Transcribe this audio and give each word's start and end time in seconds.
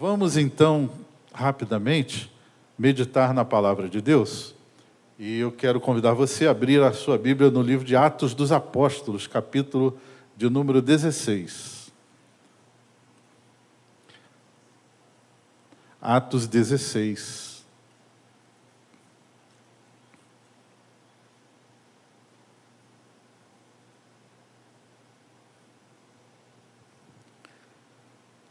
Vamos 0.00 0.36
então, 0.36 0.88
rapidamente, 1.34 2.32
meditar 2.78 3.34
na 3.34 3.44
palavra 3.44 3.88
de 3.88 4.00
Deus. 4.00 4.54
E 5.18 5.40
eu 5.40 5.50
quero 5.50 5.80
convidar 5.80 6.12
você 6.12 6.46
a 6.46 6.52
abrir 6.52 6.80
a 6.80 6.92
sua 6.92 7.18
Bíblia 7.18 7.50
no 7.50 7.60
livro 7.60 7.84
de 7.84 7.96
Atos 7.96 8.32
dos 8.32 8.52
Apóstolos, 8.52 9.26
capítulo 9.26 9.98
de 10.36 10.48
número 10.48 10.80
16. 10.80 11.90
Atos 16.00 16.46
16. 16.46 17.66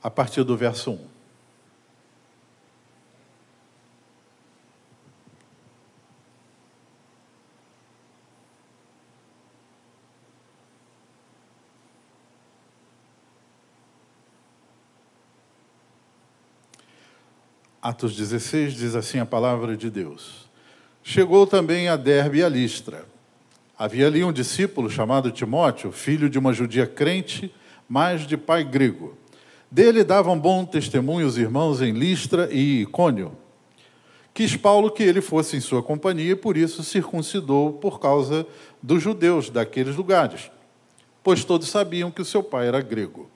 A 0.03 0.11
partir 0.11 0.43
do 0.43 0.57
verso 0.57 0.91
1. 0.91 1.16
Atos 17.87 18.17
16 18.17 18.73
diz 18.73 18.95
assim 18.95 19.17
a 19.17 19.25
palavra 19.25 19.77
de 19.77 19.89
Deus. 19.89 20.49
Chegou 21.01 21.47
também 21.47 21.87
a 21.87 21.95
Derbe 21.95 22.39
e 22.39 22.43
a 22.43 22.49
Listra. 22.49 23.05
Havia 23.79 24.07
ali 24.07 24.25
um 24.25 24.33
discípulo 24.33 24.89
chamado 24.89 25.31
Timóteo, 25.31 25.89
filho 25.93 26.29
de 26.29 26.37
uma 26.37 26.51
judia 26.51 26.85
crente, 26.85 27.49
mas 27.87 28.27
de 28.27 28.35
pai 28.35 28.65
grego. 28.65 29.17
Dele 29.71 30.03
davam 30.03 30.37
bom 30.37 30.65
testemunho 30.65 31.25
os 31.25 31.37
irmãos 31.37 31.81
em 31.81 31.93
Listra 31.93 32.49
e 32.51 32.81
Icônio. 32.81 33.31
Quis 34.33 34.57
Paulo 34.57 34.91
que 34.91 35.03
ele 35.03 35.21
fosse 35.21 35.55
em 35.55 35.61
sua 35.61 35.81
companhia 35.81 36.33
e 36.33 36.35
por 36.35 36.57
isso 36.57 36.83
circuncidou 36.83 37.71
por 37.71 38.01
causa 38.01 38.45
dos 38.83 39.01
judeus 39.01 39.49
daqueles 39.49 39.95
lugares, 39.95 40.51
pois 41.23 41.45
todos 41.45 41.69
sabiam 41.69 42.11
que 42.11 42.21
o 42.21 42.25
seu 42.25 42.43
pai 42.43 42.67
era 42.67 42.81
grego. 42.81 43.29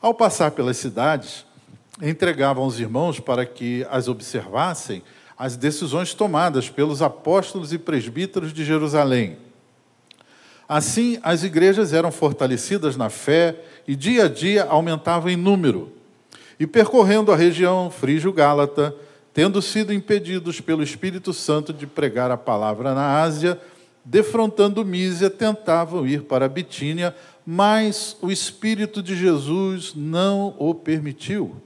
Ao 0.00 0.14
passar 0.14 0.52
pelas 0.52 0.76
cidades, 0.76 1.44
entregavam 2.00 2.64
aos 2.64 2.78
irmãos 2.78 3.20
para 3.20 3.44
que 3.44 3.86
as 3.90 4.08
observassem 4.08 5.02
as 5.36 5.56
decisões 5.56 6.14
tomadas 6.14 6.70
pelos 6.70 7.02
apóstolos 7.02 7.72
e 7.72 7.78
presbíteros 7.78 8.52
de 8.52 8.64
Jerusalém. 8.64 9.36
Assim, 10.68 11.18
as 11.22 11.42
igrejas 11.42 11.92
eram 11.92 12.12
fortalecidas 12.12 12.96
na 12.96 13.10
fé 13.10 13.56
e 13.86 13.96
dia 13.96 14.24
a 14.24 14.28
dia 14.28 14.64
aumentavam 14.64 15.28
em 15.28 15.36
número. 15.36 15.92
E 16.58 16.66
percorrendo 16.66 17.32
a 17.32 17.36
região 17.36 17.90
frígio-gálata, 17.90 18.94
tendo 19.34 19.60
sido 19.60 19.92
impedidos 19.92 20.60
pelo 20.60 20.82
Espírito 20.82 21.32
Santo 21.32 21.72
de 21.72 21.86
pregar 21.86 22.30
a 22.30 22.36
palavra 22.36 22.94
na 22.94 23.20
Ásia, 23.20 23.60
defrontando 24.04 24.84
Mísia, 24.84 25.28
tentavam 25.28 26.06
ir 26.06 26.22
para 26.22 26.48
Bitínia, 26.48 27.14
mas 27.44 28.16
o 28.22 28.30
Espírito 28.30 29.02
de 29.02 29.16
Jesus 29.16 29.92
não 29.94 30.54
o 30.58 30.72
permitiu 30.74 31.60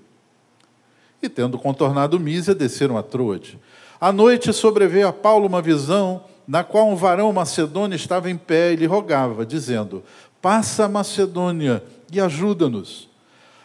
e, 1.27 1.29
tendo 1.29 1.59
contornado 1.59 2.19
Mísia, 2.19 2.55
desceram 2.55 2.97
a 2.97 3.03
Troade. 3.03 3.59
À 4.01 4.13
noite 4.13 4.53
sobreveio 4.53 5.09
a 5.09 5.13
Paulo 5.13 5.47
uma 5.47 5.61
visão 5.61 6.25
na 6.47 6.63
qual 6.63 6.89
um 6.89 6.97
varão 6.97 7.33
macedônio 7.33 7.97
estava 7.97 8.31
em 8.31 8.37
pé 8.37 8.73
e 8.73 8.77
lhe 8.77 8.87
rogava, 8.87 9.45
dizendo: 9.45 10.03
Passa 10.41 10.85
a 10.85 10.89
Macedônia 10.89 11.83
e 12.11 12.21
ajuda-nos. 12.21 13.09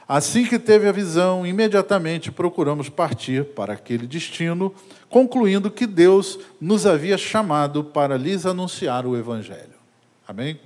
Assim 0.07 0.45
que 0.45 0.59
teve 0.59 0.87
a 0.87 0.91
visão, 0.91 1.45
imediatamente 1.45 2.31
procuramos 2.31 2.89
partir 2.89 3.45
para 3.45 3.73
aquele 3.73 4.05
destino, 4.05 4.73
concluindo 5.09 5.71
que 5.71 5.87
Deus 5.87 6.37
nos 6.59 6.85
havia 6.85 7.17
chamado 7.17 7.83
para 7.83 8.17
lhes 8.17 8.45
anunciar 8.45 9.05
o 9.05 9.15
Evangelho. 9.15 9.79
Amém? 10.27 10.59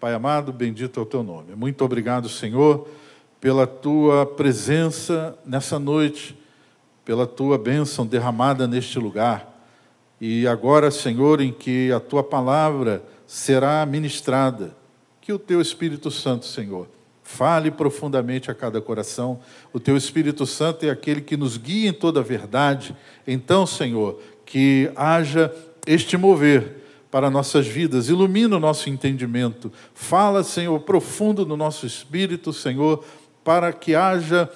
Pai 0.00 0.14
amado, 0.14 0.52
bendito 0.52 0.98
é 0.98 1.02
o 1.02 1.06
teu 1.06 1.22
nome. 1.22 1.54
Muito 1.54 1.84
obrigado, 1.84 2.28
Senhor 2.28 2.88
pela 3.44 3.66
tua 3.66 4.24
presença 4.24 5.36
nessa 5.44 5.78
noite, 5.78 6.34
pela 7.04 7.26
tua 7.26 7.58
bênção 7.58 8.06
derramada 8.06 8.66
neste 8.66 8.98
lugar. 8.98 9.62
E 10.18 10.46
agora, 10.46 10.90
Senhor, 10.90 11.42
em 11.42 11.52
que 11.52 11.92
a 11.92 12.00
tua 12.00 12.24
palavra 12.24 13.04
será 13.26 13.84
ministrada, 13.84 14.74
que 15.20 15.30
o 15.30 15.38
teu 15.38 15.60
Espírito 15.60 16.10
Santo, 16.10 16.46
Senhor, 16.46 16.88
fale 17.22 17.70
profundamente 17.70 18.50
a 18.50 18.54
cada 18.54 18.80
coração. 18.80 19.38
O 19.74 19.78
teu 19.78 19.94
Espírito 19.94 20.46
Santo 20.46 20.86
é 20.86 20.88
aquele 20.88 21.20
que 21.20 21.36
nos 21.36 21.58
guia 21.58 21.90
em 21.90 21.92
toda 21.92 22.20
a 22.20 22.22
verdade. 22.22 22.96
Então, 23.26 23.66
Senhor, 23.66 24.18
que 24.46 24.90
haja 24.96 25.54
este 25.86 26.16
mover 26.16 26.76
para 27.10 27.30
nossas 27.30 27.66
vidas, 27.66 28.08
ilumina 28.08 28.56
o 28.56 28.60
nosso 28.60 28.88
entendimento. 28.88 29.70
Fala, 29.94 30.42
Senhor, 30.42 30.80
profundo 30.80 31.46
no 31.46 31.56
nosso 31.56 31.86
espírito, 31.86 32.52
Senhor 32.52 33.04
para 33.44 33.72
que 33.72 33.94
haja 33.94 34.50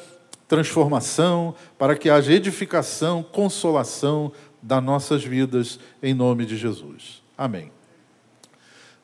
transformação, 0.49 1.55
para 1.79 1.95
que 1.95 2.09
haja 2.09 2.33
edificação, 2.33 3.23
consolação 3.23 4.33
das 4.63 4.83
nossas 4.83 5.23
vidas, 5.23 5.79
em 6.03 6.15
nome 6.15 6.47
de 6.47 6.57
Jesus. 6.57 7.23
Amém. 7.37 7.71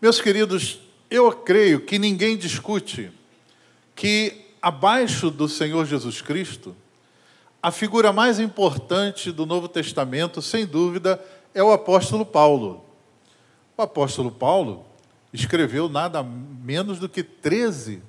Meus 0.00 0.20
queridos, 0.20 0.80
eu 1.10 1.30
creio 1.30 1.82
que 1.82 1.98
ninguém 1.98 2.36
discute 2.36 3.12
que 3.94 4.46
abaixo 4.60 5.30
do 5.30 5.48
Senhor 5.48 5.84
Jesus 5.84 6.22
Cristo, 6.22 6.74
a 7.62 7.70
figura 7.70 8.12
mais 8.12 8.40
importante 8.40 9.30
do 9.30 9.46
Novo 9.46 9.68
Testamento, 9.68 10.40
sem 10.42 10.66
dúvida, 10.66 11.22
é 11.54 11.62
o 11.62 11.72
apóstolo 11.72 12.24
Paulo. 12.24 12.84
O 13.76 13.82
apóstolo 13.82 14.30
Paulo 14.30 14.84
escreveu 15.32 15.88
nada 15.88 16.22
menos 16.22 16.98
do 16.98 17.08
que 17.08 17.22
13 17.22 18.02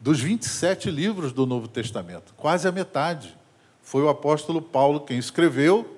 dos 0.00 0.20
27 0.20 0.90
livros 0.90 1.32
do 1.32 1.46
Novo 1.46 1.68
Testamento, 1.68 2.34
quase 2.36 2.68
a 2.68 2.72
metade. 2.72 3.36
Foi 3.82 4.02
o 4.02 4.08
apóstolo 4.08 4.60
Paulo 4.60 5.00
quem 5.00 5.18
escreveu, 5.18 5.96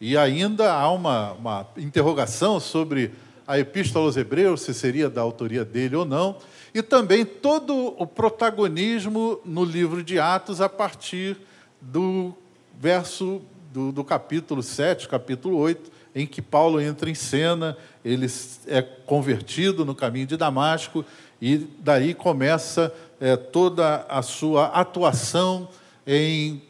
e 0.00 0.16
ainda 0.16 0.72
há 0.72 0.90
uma, 0.90 1.32
uma 1.32 1.66
interrogação 1.76 2.60
sobre 2.60 3.12
a 3.46 3.58
Epístola 3.58 4.06
aos 4.06 4.16
Hebreus, 4.16 4.60
se 4.60 4.74
seria 4.74 5.08
da 5.08 5.22
autoria 5.22 5.64
dele 5.64 5.96
ou 5.96 6.04
não, 6.04 6.36
e 6.74 6.82
também 6.82 7.24
todo 7.24 7.94
o 7.98 8.06
protagonismo 8.06 9.40
no 9.44 9.64
livro 9.64 10.04
de 10.04 10.18
Atos 10.18 10.60
a 10.60 10.68
partir 10.68 11.36
do 11.80 12.34
verso 12.78 13.40
do, 13.72 13.90
do 13.90 14.04
capítulo 14.04 14.62
7, 14.62 15.08
capítulo 15.08 15.56
8, 15.56 15.90
em 16.14 16.26
que 16.26 16.42
Paulo 16.42 16.80
entra 16.80 17.08
em 17.08 17.14
cena, 17.14 17.76
ele 18.04 18.26
é 18.66 18.82
convertido 18.82 19.84
no 19.84 19.94
caminho 19.94 20.26
de 20.26 20.36
Damasco, 20.36 21.04
e 21.40 21.66
daí 21.78 22.14
começa 22.14 22.92
é, 23.20 23.36
toda 23.36 24.06
a 24.08 24.22
sua 24.22 24.66
atuação 24.66 25.68
em, 26.06 26.62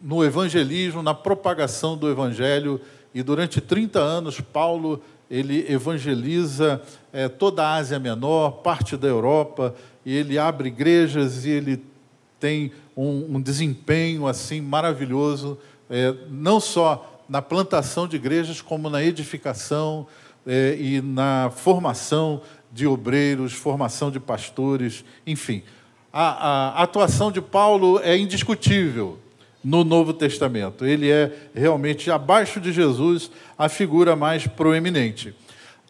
no 0.00 0.24
evangelismo, 0.24 1.02
na 1.02 1.14
propagação 1.14 1.96
do 1.96 2.10
evangelho. 2.10 2.80
E 3.14 3.22
durante 3.22 3.60
30 3.60 3.98
anos, 3.98 4.40
Paulo 4.40 5.02
ele 5.30 5.70
evangeliza 5.70 6.80
é, 7.12 7.28
toda 7.28 7.64
a 7.64 7.74
Ásia 7.74 7.98
Menor, 7.98 8.62
parte 8.62 8.96
da 8.96 9.08
Europa, 9.08 9.74
e 10.04 10.14
ele 10.14 10.38
abre 10.38 10.68
igrejas 10.68 11.44
e 11.44 11.50
ele 11.50 11.82
tem 12.38 12.70
um, 12.96 13.36
um 13.36 13.40
desempenho 13.40 14.26
assim 14.26 14.60
maravilhoso, 14.60 15.58
é, 15.90 16.14
não 16.30 16.60
só 16.60 17.24
na 17.28 17.42
plantação 17.42 18.06
de 18.06 18.14
igrejas, 18.14 18.60
como 18.60 18.88
na 18.88 19.02
edificação 19.02 20.06
é, 20.46 20.76
e 20.78 21.02
na 21.02 21.50
formação 21.50 22.40
de 22.70 22.86
obreiros, 22.86 23.52
formação 23.52 24.10
de 24.12 24.20
pastores, 24.20 25.04
enfim 25.26 25.64
a, 26.18 26.78
a 26.78 26.82
atuação 26.82 27.30
de 27.30 27.42
Paulo 27.42 28.00
é 28.02 28.16
indiscutível 28.16 29.18
no 29.62 29.84
Novo 29.84 30.14
Testamento. 30.14 30.86
Ele 30.86 31.10
é 31.10 31.30
realmente, 31.54 32.10
abaixo 32.10 32.58
de 32.58 32.72
Jesus, 32.72 33.30
a 33.58 33.68
figura 33.68 34.16
mais 34.16 34.46
proeminente. 34.46 35.34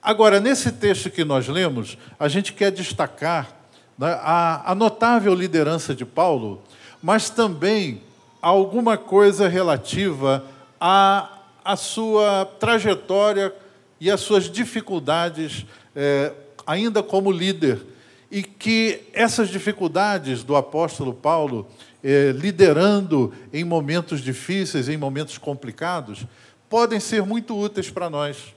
Agora, 0.03 0.41
nesse 0.41 0.73
texto 0.73 1.11
que 1.11 1.25
nós 1.25 1.47
lemos, 1.47 1.97
a 2.19 2.27
gente 2.27 2.53
quer 2.55 2.73
destacar 2.73 3.55
né, 3.97 4.19
a, 4.21 4.73
a 4.73 4.75
notável 4.75 5.33
liderança 5.33 5.95
de 5.95 6.05
Paulo, 6.05 6.61
mas 7.01 7.31
também 7.31 8.03
alguma 8.43 8.97
coisa 8.99 9.47
relativa 9.47 10.45
à, 10.81 11.39
sua 11.77 12.45
trajetória 12.59 13.55
e 14.01 14.11
às 14.11 14.23
suas 14.23 14.51
dificuldades, 14.51 15.65
é, 15.95 16.33
ainda 16.67 17.01
como 17.01 17.31
líder 17.31 17.95
e 18.31 18.43
que 18.43 19.01
essas 19.13 19.49
dificuldades 19.49 20.43
do 20.43 20.57
apóstolo 20.57 21.15
Paulo, 21.15 21.67
eh, 22.03 22.33
liderando 22.35 23.33
em 23.53 23.65
momentos 23.65 24.21
difíceis, 24.21 24.89
em 24.89 24.97
momentos 24.97 25.39
complicados, 25.39 26.27
podem 26.69 26.99
ser 26.99 27.23
muito 27.23 27.57
úteis 27.57 27.91
para 27.91 28.11
nós. 28.11 28.55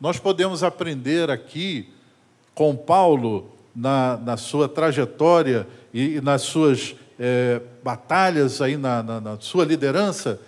Nós 0.00 0.18
podemos 0.18 0.62
aprender 0.62 1.30
aqui 1.30 1.88
com 2.54 2.74
Paulo, 2.74 3.50
na, 3.74 4.16
na 4.16 4.36
sua 4.36 4.68
trajetória 4.68 5.66
e 5.92 6.20
nas 6.20 6.42
suas 6.42 6.94
é, 7.18 7.60
batalhas 7.82 8.60
aí 8.60 8.76
na, 8.76 9.02
na, 9.02 9.20
na 9.20 9.40
sua 9.40 9.64
liderança, 9.64 10.40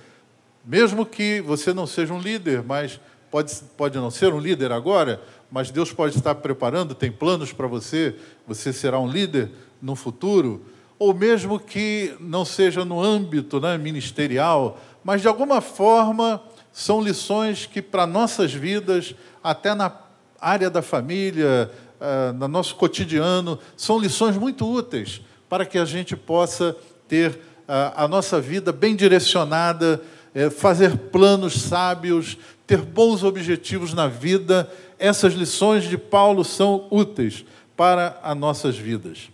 mesmo 0.65 1.05
que 1.05 1.41
você 1.41 1.73
não 1.73 1.87
seja 1.87 2.13
um 2.13 2.21
líder, 2.21 2.63
mas 2.63 3.01
pode, 3.31 3.55
pode 3.77 3.99
não 3.99 4.11
ser 4.11 4.33
um 4.33 4.39
líder 4.39 4.73
agora, 4.73 5.21
mas 5.53 5.71
Deus 5.71 5.93
pode 5.93 6.17
estar 6.17 6.35
preparando, 6.37 6.95
tem 6.95 7.13
planos 7.13 7.53
para 7.53 7.67
você, 7.67 8.17
você 8.47 8.73
será 8.73 8.99
um 8.99 9.07
líder 9.07 9.51
no 9.83 9.95
futuro, 9.95 10.65
ou 10.99 11.13
mesmo 11.13 11.61
que 11.61 12.15
não 12.19 12.43
seja 12.43 12.87
no 12.87 12.99
âmbito 12.99 13.61
né, 13.61 13.77
ministerial, 13.77 14.81
mas 15.05 15.21
de 15.21 15.29
alguma 15.29 15.61
forma 15.61 16.43
são 16.73 17.03
lições 17.03 17.67
que 17.67 17.83
para 17.83 18.07
nossas 18.07 18.55
vidas, 18.55 19.15
até 19.45 19.75
na 19.75 19.93
área 20.41 20.71
da 20.71 20.81
família, 20.81 21.71
uh, 22.01 22.33
no 22.33 22.49
nosso 22.49 22.75
cotidiano, 22.77 23.59
são 23.77 23.99
lições 23.99 24.39
muito 24.39 24.67
úteis 24.67 25.21
para 25.51 25.67
que 25.67 25.77
a 25.77 25.85
gente 25.85 26.17
possa 26.17 26.75
ter 27.07 27.33
uh, 27.33 27.93
a 27.95 28.09
nossa 28.09 28.41
vida 28.41 28.73
bem 28.73 28.97
direcionada, 28.97 30.01
uh, 30.35 30.51
fazer 30.51 30.97
planos 30.97 31.61
sábios, 31.61 32.39
ter 32.67 32.79
bons 32.79 33.23
objetivos 33.23 33.93
na 33.93 34.09
vida. 34.09 34.71
Essas 35.03 35.35
lições 35.35 35.83
de 35.83 35.99
Paulo 35.99 36.45
são 36.45 36.87
úteis 36.89 37.45
para 37.77 38.21
as 38.23 38.37
nossas 38.37 38.79
vidas. 38.79 39.31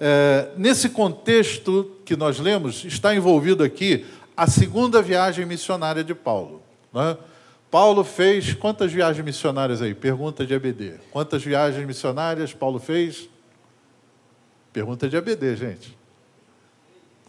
É, 0.00 0.48
nesse 0.56 0.88
contexto 0.88 1.88
que 2.04 2.16
nós 2.16 2.40
lemos, 2.40 2.84
está 2.84 3.14
envolvido 3.14 3.62
aqui 3.62 4.04
a 4.36 4.48
segunda 4.48 5.00
viagem 5.00 5.46
missionária 5.46 6.02
de 6.02 6.16
Paulo. 6.16 6.60
Né? 6.92 7.16
Paulo 7.70 8.02
fez 8.02 8.54
quantas 8.54 8.92
viagens 8.92 9.24
missionárias 9.24 9.80
aí? 9.80 9.94
Pergunta 9.94 10.44
de 10.44 10.52
ABD. 10.52 10.94
Quantas 11.12 11.44
viagens 11.44 11.86
missionárias 11.86 12.52
Paulo 12.52 12.80
fez? 12.80 13.28
Pergunta 14.72 15.08
de 15.08 15.16
ABD, 15.16 15.54
gente. 15.54 15.96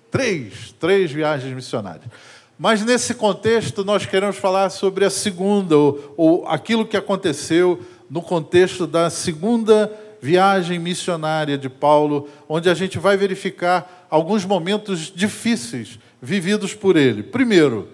Três, 0.10 0.74
três 0.80 1.12
viagens 1.12 1.54
missionárias. 1.54 2.10
Mas 2.58 2.84
nesse 2.84 3.14
contexto 3.14 3.84
nós 3.84 4.06
queremos 4.06 4.38
falar 4.38 4.70
sobre 4.70 5.04
a 5.04 5.10
segunda, 5.10 5.78
ou, 5.78 6.14
ou 6.16 6.48
aquilo 6.48 6.86
que 6.86 6.96
aconteceu 6.96 7.82
no 8.10 8.22
contexto 8.22 8.88
da 8.88 9.10
segunda 9.10 9.92
viagem 10.22 10.80
missionária 10.80 11.58
de 11.58 11.70
Paulo, 11.70 12.30
onde 12.48 12.70
a 12.70 12.74
gente 12.74 12.98
vai 12.98 13.18
verificar 13.18 14.08
alguns 14.10 14.46
momentos 14.46 15.12
difíceis 15.14 16.00
vividos 16.22 16.74
por 16.74 16.96
ele. 16.96 17.22
Primeiro, 17.24 17.90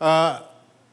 ah, 0.00 0.42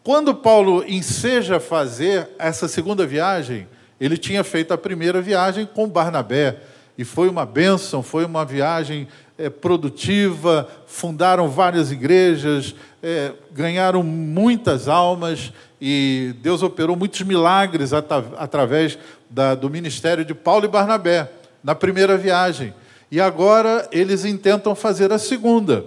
quando 0.04 0.36
Paulo 0.36 0.84
enseja 0.86 1.60
fazer 1.60 2.30
essa 2.38 2.68
segunda 2.68 3.08
viagem, 3.08 3.68
ele 4.00 4.18
tinha 4.18 4.44
feito 4.44 4.74
a 4.74 4.78
primeira 4.78 5.22
viagem 5.22 5.66
com 5.66 5.88
Barnabé, 5.88 6.58
e 6.98 7.04
foi 7.04 7.28
uma 7.28 7.46
bênção, 7.46 8.04
foi 8.04 8.24
uma 8.26 8.46
viagem 8.46 9.08
é, 9.38 9.50
produtiva, 9.50 10.70
fundaram 10.88 11.50
várias 11.50 11.92
igrejas, 11.92 12.76
é, 13.04 13.34
ganharam 13.52 14.02
muitas 14.02 14.88
almas 14.88 15.52
e 15.80 16.34
Deus 16.42 16.64
operou 16.64 16.96
muitos 16.96 17.22
milagres 17.22 17.94
at 17.94 18.08
através 18.38 18.98
da, 19.30 19.54
do 19.54 19.70
ministério 19.70 20.24
de 20.24 20.34
Paulo 20.34 20.66
e 20.66 20.70
Barnabé 20.70 21.30
na 21.64 21.76
primeira 21.76 22.18
viagem. 22.18 22.74
E 23.12 23.20
agora 23.20 23.88
eles 23.92 24.26
intentam 24.26 24.74
fazer 24.74 25.12
a 25.12 25.20
segunda. 25.20 25.86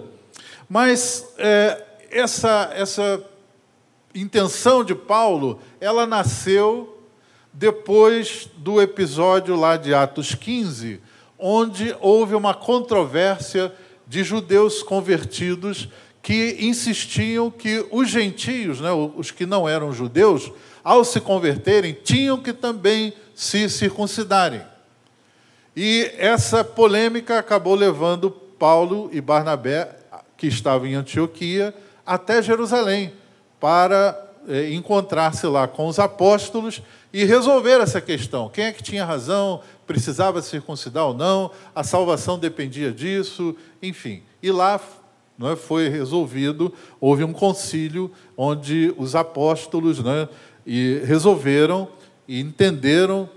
Mas 0.69 1.25
é, 1.37 1.83
essa, 2.11 2.69
essa 2.73 3.21
intenção 4.13 4.83
de 4.83 4.93
Paulo, 4.95 5.59
ela 5.81 6.05
nasceu 6.05 6.97
depois 7.51 8.49
do 8.57 8.81
episódio 8.81 9.55
lá 9.55 9.75
de 9.75 9.93
Atos 9.93 10.35
15, 10.35 11.01
onde 11.39 11.95
houve 12.01 12.35
uma 12.35 12.53
controvérsia 12.53 13.73
de 14.05 14.23
judeus 14.23 14.83
convertidos 14.83 15.87
que 16.21 16.57
insistiam 16.59 17.49
que 17.49 17.85
os 17.91 18.09
gentios, 18.09 18.81
né, 18.81 18.91
os 18.91 19.31
que 19.31 19.45
não 19.45 19.67
eram 19.67 19.93
judeus, 19.93 20.51
ao 20.83 21.03
se 21.03 21.21
converterem, 21.21 21.93
tinham 21.93 22.37
que 22.37 22.51
também 22.51 23.13
se 23.33 23.69
circuncidarem. 23.69 24.61
E 25.75 26.11
essa 26.17 26.63
polêmica 26.63 27.39
acabou 27.39 27.75
levando 27.75 28.29
Paulo 28.29 29.09
e 29.13 29.21
Barnabé, 29.21 29.95
que 30.35 30.47
estavam 30.47 30.87
em 30.87 30.95
Antioquia, 30.95 31.73
até 32.05 32.41
Jerusalém, 32.41 33.13
para 33.59 34.19
eh, 34.47 34.73
encontrar-se 34.73 35.45
lá 35.47 35.67
com 35.67 35.87
os 35.87 35.99
apóstolos 35.99 36.81
e 37.13 37.23
resolver 37.23 37.79
essa 37.81 38.01
questão. 38.01 38.49
Quem 38.49 38.65
é 38.65 38.71
que 38.71 38.83
tinha 38.83 39.05
razão? 39.05 39.61
Precisava 39.89 40.39
circuncidar 40.39 41.07
ou 41.07 41.15
não? 41.15 41.49
A 41.73 41.83
salvação 41.83 42.37
dependia 42.37 42.91
disso? 42.91 43.55
Enfim. 43.81 44.21
E 44.39 44.51
lá 44.51 44.79
não 45.35 45.49
é, 45.49 45.55
foi 45.55 45.89
resolvido, 45.89 46.71
houve 47.01 47.23
um 47.23 47.33
concílio 47.33 48.11
onde 48.37 48.93
os 48.99 49.15
apóstolos 49.15 49.97
não 49.97 50.11
é, 50.11 50.29
e 50.63 51.01
resolveram 51.03 51.87
e 52.27 52.39
entenderam 52.39 53.27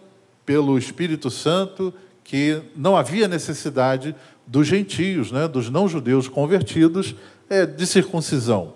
pelo 0.44 0.76
Espírito 0.76 1.30
Santo 1.30 1.90
que 2.22 2.60
não 2.76 2.98
havia 2.98 3.26
necessidade 3.26 4.14
dos 4.46 4.66
gentios, 4.66 5.32
né, 5.32 5.48
dos 5.48 5.70
não-judeus 5.70 6.28
convertidos, 6.28 7.14
é, 7.48 7.64
de 7.64 7.86
circuncisão. 7.86 8.74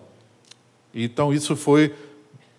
Então, 0.95 1.31
isso 1.31 1.55
foi 1.55 1.95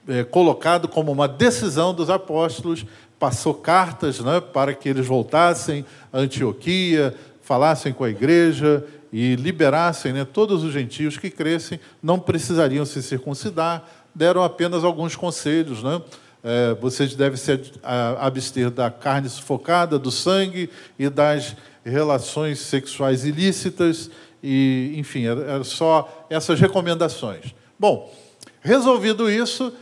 é, 0.08 0.24
colocado 0.24 0.88
como 0.88 1.12
uma 1.12 1.28
decisão 1.28 1.92
dos 1.92 2.08
apóstolos, 2.08 2.86
passou 3.20 3.54
cartas 3.54 4.20
né, 4.20 4.40
para 4.40 4.74
que 4.74 4.88
eles 4.90 5.06
voltassem 5.06 5.86
a 6.12 6.20
Antioquia, 6.20 7.16
falassem 7.42 7.94
com 7.94 8.04
a 8.04 8.10
igreja 8.10 8.86
e 9.12 9.36
liberassem 9.36 10.14
né, 10.14 10.26
todos 10.26 10.64
os 10.64 10.74
gentios 10.74 11.18
que 11.18 11.30
crescem, 11.30 11.80
não 12.02 12.20
precisariam 12.20 12.86
se 12.86 13.02
circuncidar, 13.02 13.88
deram 14.14 14.44
apenas 14.44 14.84
alguns 14.84 15.16
conselhos. 15.16 15.82
Né? 15.82 16.02
É, 16.44 16.74
vocês 16.76 17.16
devem 17.16 17.38
se 17.38 17.52
abster 17.84 18.70
da 18.70 18.92
carne 18.92 19.30
sufocada, 19.30 19.98
do 19.98 20.12
sangue 20.12 20.70
e 21.00 21.10
das 21.10 21.56
relações 21.84 22.60
sexuais 22.60 23.26
ilícitas, 23.26 24.12
e, 24.44 24.94
enfim, 24.96 25.26
eram 25.26 25.64
só 25.64 26.28
essas 26.30 26.60
recomendações. 26.60 27.56
Bom, 27.80 28.14
resolvido 28.62 29.32
isso, 29.32 29.74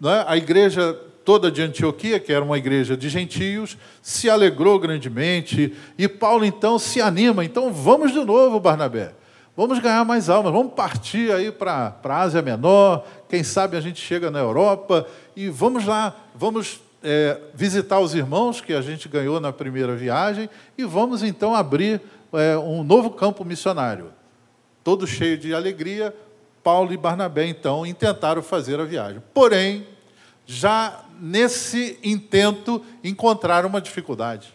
né, 0.00 0.24
a 0.26 0.36
igreja 0.36 0.98
toda 1.24 1.50
de 1.50 1.62
Antioquia, 1.62 2.18
que 2.18 2.32
era 2.32 2.44
uma 2.44 2.58
igreja 2.58 2.96
de 2.96 3.08
gentios, 3.08 3.76
se 4.00 4.28
alegrou 4.28 4.78
grandemente, 4.78 5.72
e 5.96 6.08
Paulo 6.08 6.44
então 6.44 6.78
se 6.78 7.00
anima, 7.00 7.44
então 7.44 7.72
vamos 7.72 8.12
de 8.12 8.24
novo, 8.24 8.58
Barnabé. 8.60 9.12
Vamos 9.56 9.78
ganhar 9.78 10.04
mais 10.04 10.30
almas, 10.30 10.52
vamos 10.52 10.72
partir 10.72 11.30
aí 11.30 11.52
para 11.52 11.94
a 12.02 12.20
Ásia 12.20 12.40
Menor, 12.40 13.04
quem 13.28 13.44
sabe 13.44 13.76
a 13.76 13.80
gente 13.80 14.00
chega 14.00 14.30
na 14.30 14.38
Europa, 14.38 15.06
e 15.36 15.48
vamos 15.48 15.84
lá, 15.84 16.16
vamos 16.34 16.80
é, 17.02 17.38
visitar 17.54 18.00
os 18.00 18.14
irmãos 18.14 18.60
que 18.60 18.72
a 18.72 18.80
gente 18.80 19.08
ganhou 19.08 19.38
na 19.40 19.52
primeira 19.52 19.94
viagem, 19.94 20.48
e 20.76 20.84
vamos 20.84 21.22
então 21.22 21.54
abrir 21.54 22.00
é, 22.32 22.56
um 22.56 22.82
novo 22.82 23.10
campo 23.10 23.44
missionário. 23.44 24.10
Todo 24.82 25.06
cheio 25.06 25.36
de 25.36 25.54
alegria, 25.54 26.14
Paulo 26.62 26.92
e 26.92 26.96
Barnabé 26.96 27.46
então 27.46 27.84
intentaram 27.84 28.42
fazer 28.42 28.80
a 28.80 28.84
viagem. 28.84 29.22
Porém, 29.34 29.86
já 30.46 31.04
nesse 31.20 31.98
intento 32.02 32.84
encontraram 33.02 33.68
uma 33.68 33.80
dificuldade. 33.80 34.52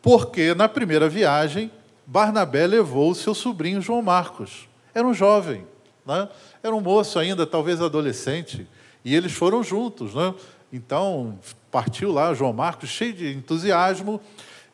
Porque 0.00 0.54
na 0.54 0.68
primeira 0.68 1.08
viagem, 1.08 1.70
Barnabé 2.06 2.66
levou 2.66 3.10
o 3.10 3.14
seu 3.14 3.34
sobrinho 3.34 3.80
João 3.80 4.02
Marcos. 4.02 4.68
Era 4.94 5.06
um 5.06 5.14
jovem, 5.14 5.64
né? 6.04 6.28
era 6.62 6.74
um 6.74 6.80
moço 6.80 7.18
ainda, 7.18 7.46
talvez 7.46 7.80
adolescente, 7.80 8.66
e 9.04 9.14
eles 9.14 9.32
foram 9.32 9.62
juntos. 9.62 10.14
Né? 10.14 10.34
Então, 10.72 11.38
partiu 11.70 12.10
lá 12.10 12.34
João 12.34 12.52
Marcos, 12.52 12.90
cheio 12.90 13.12
de 13.12 13.32
entusiasmo, 13.32 14.20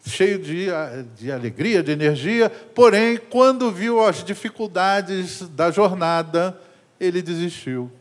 cheio 0.07 0.38
de, 0.38 0.69
de 1.17 1.31
alegria, 1.31 1.83
de 1.83 1.93
energia, 1.93 2.49
porém, 2.75 3.19
quando 3.19 3.71
viu 3.71 4.05
as 4.05 4.25
dificuldades 4.25 5.43
da 5.50 5.71
jornada, 5.71 6.59
ele 6.99 7.21
desistiu 7.21 7.93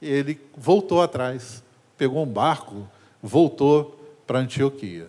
ele 0.00 0.40
voltou 0.56 1.02
atrás, 1.02 1.62
pegou 1.96 2.22
um 2.22 2.26
barco, 2.26 2.88
voltou 3.22 3.98
para 4.26 4.38
Antioquia. 4.38 5.08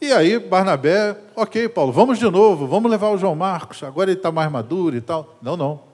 E 0.00 0.12
aí, 0.12 0.38
Barnabé, 0.38 1.14
ok, 1.36 1.68
Paulo, 1.68 1.92
vamos 1.92 2.18
de 2.18 2.30
novo, 2.30 2.66
vamos 2.66 2.90
levar 2.90 3.10
o 3.10 3.18
João 3.18 3.34
Marcos, 3.34 3.82
agora 3.82 4.10
ele 4.10 4.18
está 4.18 4.32
mais 4.32 4.50
maduro 4.50 4.96
e 4.96 5.00
tal. 5.00 5.36
Não, 5.42 5.56
não. 5.56 5.90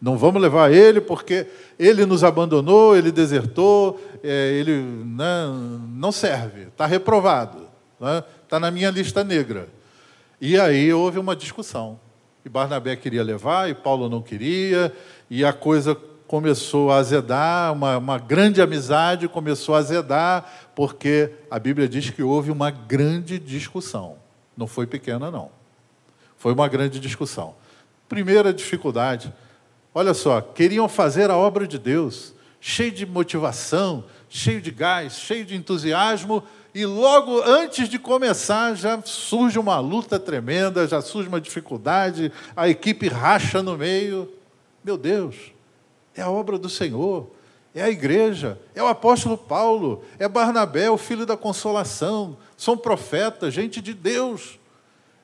Não 0.00 0.16
vamos 0.16 0.40
levar 0.40 0.72
ele 0.72 1.00
porque 1.00 1.46
ele 1.78 2.06
nos 2.06 2.22
abandonou, 2.22 2.96
ele 2.96 3.10
desertou, 3.10 4.00
é, 4.22 4.52
ele 4.52 4.80
né, 4.80 5.46
não 5.92 6.12
serve, 6.12 6.68
está 6.68 6.86
reprovado, 6.86 7.66
está 8.00 8.58
né, 8.58 8.60
na 8.60 8.70
minha 8.70 8.90
lista 8.90 9.24
negra. 9.24 9.68
E 10.40 10.58
aí 10.58 10.92
houve 10.92 11.18
uma 11.18 11.34
discussão. 11.34 11.98
E 12.44 12.48
Barnabé 12.48 12.94
queria 12.94 13.24
levar, 13.24 13.68
e 13.68 13.74
Paulo 13.74 14.08
não 14.08 14.22
queria, 14.22 14.94
e 15.28 15.44
a 15.44 15.52
coisa 15.52 15.98
começou 16.28 16.92
a 16.92 16.96
azedar, 16.96 17.72
uma, 17.72 17.96
uma 17.96 18.18
grande 18.18 18.60
amizade 18.60 19.26
começou 19.26 19.74
a 19.74 19.78
azedar, 19.78 20.70
porque 20.76 21.30
a 21.50 21.58
Bíblia 21.58 21.88
diz 21.88 22.10
que 22.10 22.22
houve 22.22 22.50
uma 22.50 22.70
grande 22.70 23.38
discussão. 23.38 24.16
Não 24.54 24.66
foi 24.66 24.86
pequena, 24.86 25.30
não. 25.30 25.50
Foi 26.36 26.52
uma 26.52 26.68
grande 26.68 27.00
discussão. 27.00 27.54
Primeira 28.10 28.52
dificuldade, 28.52 29.32
olha 29.94 30.12
só, 30.12 30.42
queriam 30.42 30.86
fazer 30.86 31.30
a 31.30 31.36
obra 31.36 31.66
de 31.66 31.78
Deus, 31.78 32.34
cheio 32.60 32.92
de 32.92 33.06
motivação, 33.06 34.04
cheio 34.28 34.60
de 34.60 34.70
gás, 34.70 35.14
cheio 35.14 35.46
de 35.46 35.56
entusiasmo, 35.56 36.44
e 36.74 36.84
logo 36.84 37.40
antes 37.42 37.88
de 37.88 37.98
começar 37.98 38.74
já 38.74 39.00
surge 39.02 39.58
uma 39.58 39.80
luta 39.80 40.18
tremenda, 40.18 40.86
já 40.86 41.00
surge 41.00 41.26
uma 41.26 41.40
dificuldade, 41.40 42.30
a 42.54 42.68
equipe 42.68 43.08
racha 43.08 43.62
no 43.62 43.78
meio. 43.78 44.30
Meu 44.84 44.98
Deus, 44.98 45.34
é 46.20 46.22
a 46.22 46.30
obra 46.30 46.58
do 46.58 46.68
Senhor, 46.68 47.30
é 47.74 47.82
a 47.82 47.90
igreja, 47.90 48.60
é 48.74 48.82
o 48.82 48.86
apóstolo 48.86 49.36
Paulo, 49.36 50.04
é 50.18 50.28
Barnabé, 50.28 50.90
o 50.90 50.98
filho 50.98 51.24
da 51.24 51.36
consolação, 51.36 52.36
são 52.56 52.76
profetas, 52.76 53.54
gente 53.54 53.80
de 53.80 53.94
Deus. 53.94 54.58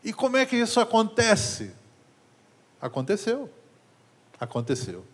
E 0.04 0.12
como 0.12 0.36
é 0.36 0.46
que 0.46 0.56
isso 0.56 0.78
acontece? 0.80 1.72
Aconteceu. 2.80 3.50
Aconteceu. 4.38 5.04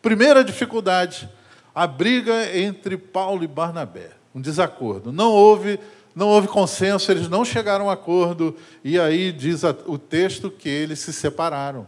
Primeira 0.00 0.44
dificuldade, 0.44 1.28
a 1.74 1.86
briga 1.86 2.56
entre 2.56 2.96
Paulo 2.96 3.42
e 3.44 3.48
Barnabé 3.48 4.16
um 4.36 4.40
desacordo. 4.40 5.10
Não 5.10 5.32
houve, 5.32 5.80
não 6.14 6.28
houve 6.28 6.46
consenso, 6.46 7.10
eles 7.10 7.26
não 7.26 7.42
chegaram 7.42 7.88
a 7.88 7.94
acordo, 7.94 8.54
e 8.84 9.00
aí 9.00 9.32
diz 9.32 9.62
o 9.86 9.96
texto 9.96 10.50
que 10.50 10.68
eles 10.68 10.98
se 10.98 11.10
separaram. 11.10 11.86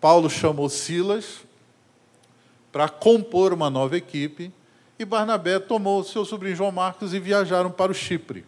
Paulo 0.00 0.30
chamou 0.30 0.70
Silas 0.70 1.40
para 2.72 2.88
compor 2.88 3.52
uma 3.52 3.68
nova 3.68 3.96
equipe, 3.96 4.50
e 4.98 5.04
Barnabé 5.04 5.58
tomou 5.58 6.02
seu 6.02 6.24
sobrinho 6.24 6.56
João 6.56 6.72
Marcos 6.72 7.12
e 7.12 7.20
viajaram 7.20 7.70
para 7.70 7.92
o 7.92 7.94
Chipre. 7.94 8.44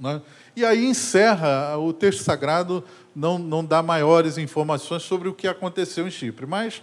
Né? 0.00 0.22
E 0.56 0.64
aí 0.64 0.86
encerra, 0.86 1.76
o 1.76 1.92
texto 1.92 2.22
sagrado 2.22 2.82
não, 3.14 3.38
não 3.38 3.64
dá 3.64 3.82
maiores 3.82 4.38
informações 4.38 5.02
sobre 5.02 5.28
o 5.28 5.34
que 5.34 5.46
aconteceu 5.46 6.06
em 6.06 6.10
Chipre, 6.10 6.46
mas 6.46 6.82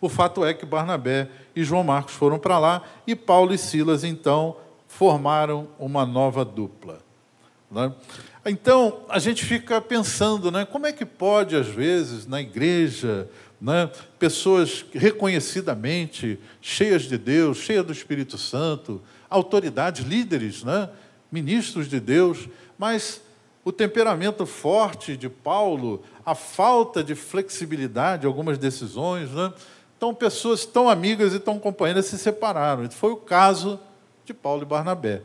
o 0.00 0.08
fato 0.08 0.44
é 0.44 0.52
que 0.52 0.66
Barnabé 0.66 1.28
e 1.54 1.62
João 1.62 1.84
Marcos 1.84 2.14
foram 2.14 2.38
para 2.38 2.58
lá 2.58 2.82
e 3.06 3.14
Paulo 3.14 3.54
e 3.54 3.58
Silas, 3.58 4.02
então, 4.02 4.56
formaram 4.88 5.68
uma 5.78 6.04
nova 6.04 6.44
dupla. 6.44 6.98
Né? 7.70 7.92
Então, 8.44 9.02
a 9.08 9.20
gente 9.20 9.44
fica 9.44 9.80
pensando, 9.80 10.50
né, 10.50 10.64
como 10.64 10.86
é 10.86 10.92
que 10.92 11.06
pode, 11.06 11.54
às 11.54 11.68
vezes, 11.68 12.26
na 12.26 12.40
igreja, 12.40 13.28
né, 13.62 13.88
pessoas 14.18 14.84
reconhecidamente 14.92 16.36
cheias 16.60 17.02
de 17.02 17.16
Deus, 17.16 17.58
cheias 17.58 17.86
do 17.86 17.92
Espírito 17.92 18.36
Santo, 18.36 19.00
autoridades, 19.30 20.04
líderes, 20.04 20.64
né, 20.64 20.90
ministros 21.30 21.88
de 21.88 22.00
Deus, 22.00 22.48
mas 22.76 23.22
o 23.64 23.70
temperamento 23.70 24.44
forte 24.44 25.16
de 25.16 25.28
Paulo, 25.28 26.02
a 26.26 26.34
falta 26.34 27.04
de 27.04 27.14
flexibilidade, 27.14 28.26
algumas 28.26 28.58
decisões, 28.58 29.30
né, 29.30 29.52
então 29.96 30.12
pessoas 30.12 30.66
tão 30.66 30.88
amigas 30.88 31.32
e 31.32 31.38
tão 31.38 31.56
companheiras 31.60 32.06
se 32.06 32.18
separaram. 32.18 32.90
Foi 32.90 33.12
o 33.12 33.16
caso 33.16 33.78
de 34.24 34.34
Paulo 34.34 34.62
e 34.62 34.66
Barnabé. 34.66 35.22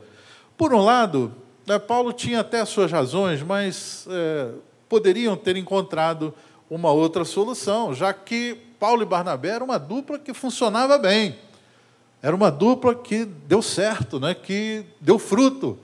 Por 0.56 0.72
um 0.72 0.84
lado, 0.84 1.34
né, 1.66 1.76
Paulo 1.76 2.12
tinha 2.12 2.38
até 2.38 2.64
suas 2.64 2.92
razões, 2.92 3.42
mas 3.42 4.06
é, 4.08 4.52
poderiam 4.88 5.36
ter 5.36 5.56
encontrado 5.56 6.32
uma 6.70 6.90
outra 6.92 7.24
solução, 7.24 7.94
já 7.94 8.12
que 8.12 8.54
Paulo 8.78 9.02
e 9.02 9.06
Barnabé 9.06 9.50
era 9.50 9.64
uma 9.64 9.78
dupla 9.78 10.18
que 10.18 10.34
funcionava 10.34 10.98
bem. 10.98 11.36
Era 12.22 12.34
uma 12.34 12.50
dupla 12.50 12.94
que 12.94 13.24
deu 13.24 13.62
certo, 13.62 14.18
né, 14.18 14.34
que 14.34 14.84
deu 15.00 15.18
fruto, 15.18 15.78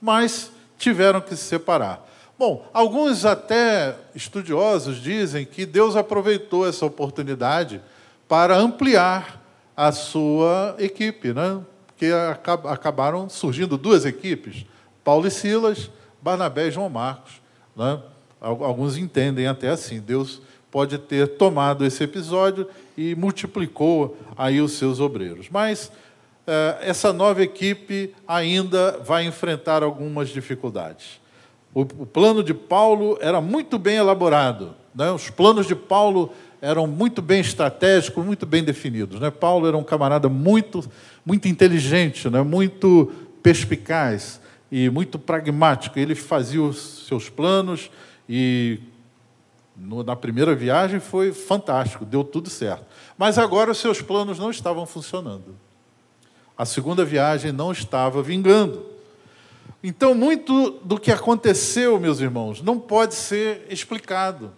mas 0.00 0.50
tiveram 0.78 1.20
que 1.20 1.36
se 1.36 1.44
separar. 1.44 2.04
Bom, 2.38 2.66
alguns 2.72 3.24
até 3.24 3.96
estudiosos 4.14 5.00
dizem 5.00 5.46
que 5.46 5.64
Deus 5.64 5.94
aproveitou 5.94 6.66
essa 6.66 6.84
oportunidade 6.84 7.80
para 8.28 8.56
ampliar 8.56 9.40
a 9.76 9.92
sua 9.92 10.74
equipe, 10.78 11.32
né? 11.32 11.60
porque 11.86 12.10
acabaram 12.68 13.28
surgindo 13.28 13.78
duas 13.78 14.04
equipes, 14.04 14.66
Paulo 15.04 15.26
e 15.26 15.30
Silas, 15.30 15.90
Barnabé 16.20 16.66
e 16.66 16.70
João 16.70 16.88
Marcos. 16.88 17.40
Né? 17.76 18.00
Alguns 18.44 18.98
entendem 18.98 19.46
até 19.46 19.70
assim, 19.70 20.00
Deus 20.00 20.42
pode 20.70 20.98
ter 20.98 21.26
tomado 21.38 21.84
esse 21.84 22.04
episódio 22.04 22.68
e 22.96 23.14
multiplicou 23.14 24.18
aí 24.36 24.60
os 24.60 24.72
seus 24.72 25.00
obreiros. 25.00 25.48
Mas 25.48 25.90
eh, 26.46 26.78
essa 26.82 27.10
nova 27.12 27.42
equipe 27.42 28.14
ainda 28.28 28.98
vai 28.98 29.24
enfrentar 29.24 29.82
algumas 29.82 30.28
dificuldades. 30.28 31.20
O, 31.72 31.84
plano 31.84 32.42
de 32.44 32.52
Paulo 32.52 33.16
era 33.20 33.40
muito 33.40 33.78
bem 33.78 33.96
elaborado. 33.96 34.74
Né? 34.94 35.10
Os 35.10 35.30
planos 35.30 35.66
de 35.66 35.74
Paulo 35.74 36.30
eram 36.60 36.86
muito 36.86 37.22
bem 37.22 37.40
estratégicos, 37.40 38.24
muito 38.24 38.44
bem 38.44 38.62
definidos. 38.62 39.18
Né? 39.20 39.30
Paulo 39.30 39.66
era 39.66 39.76
um 39.76 39.82
camarada 39.82 40.28
muito, 40.28 40.84
muito 41.24 41.48
inteligente, 41.48 42.28
né? 42.28 42.42
muito 42.42 43.10
perspicaz 43.42 44.40
e 44.70 44.90
muito 44.90 45.18
pragmático. 45.18 45.98
Ele 45.98 46.14
fazia 46.14 46.62
os 46.62 47.06
seus 47.08 47.30
planos 47.30 47.90
e 48.28 48.80
no, 49.76 50.02
na 50.02 50.14
primeira 50.14 50.54
viagem 50.54 51.00
foi 51.00 51.32
fantástico, 51.32 52.04
deu 52.04 52.22
tudo 52.22 52.48
certo. 52.48 52.84
Mas 53.18 53.38
agora 53.38 53.70
os 53.70 53.78
seus 53.78 54.00
planos 54.00 54.38
não 54.38 54.50
estavam 54.50 54.86
funcionando. 54.86 55.56
A 56.56 56.64
segunda 56.64 57.04
viagem 57.04 57.50
não 57.50 57.72
estava 57.72 58.22
vingando. 58.22 58.86
Então, 59.82 60.14
muito 60.14 60.70
do 60.82 60.98
que 60.98 61.10
aconteceu, 61.10 61.98
meus 61.98 62.20
irmãos, 62.20 62.62
não 62.62 62.78
pode 62.78 63.14
ser 63.14 63.66
explicado 63.68 64.52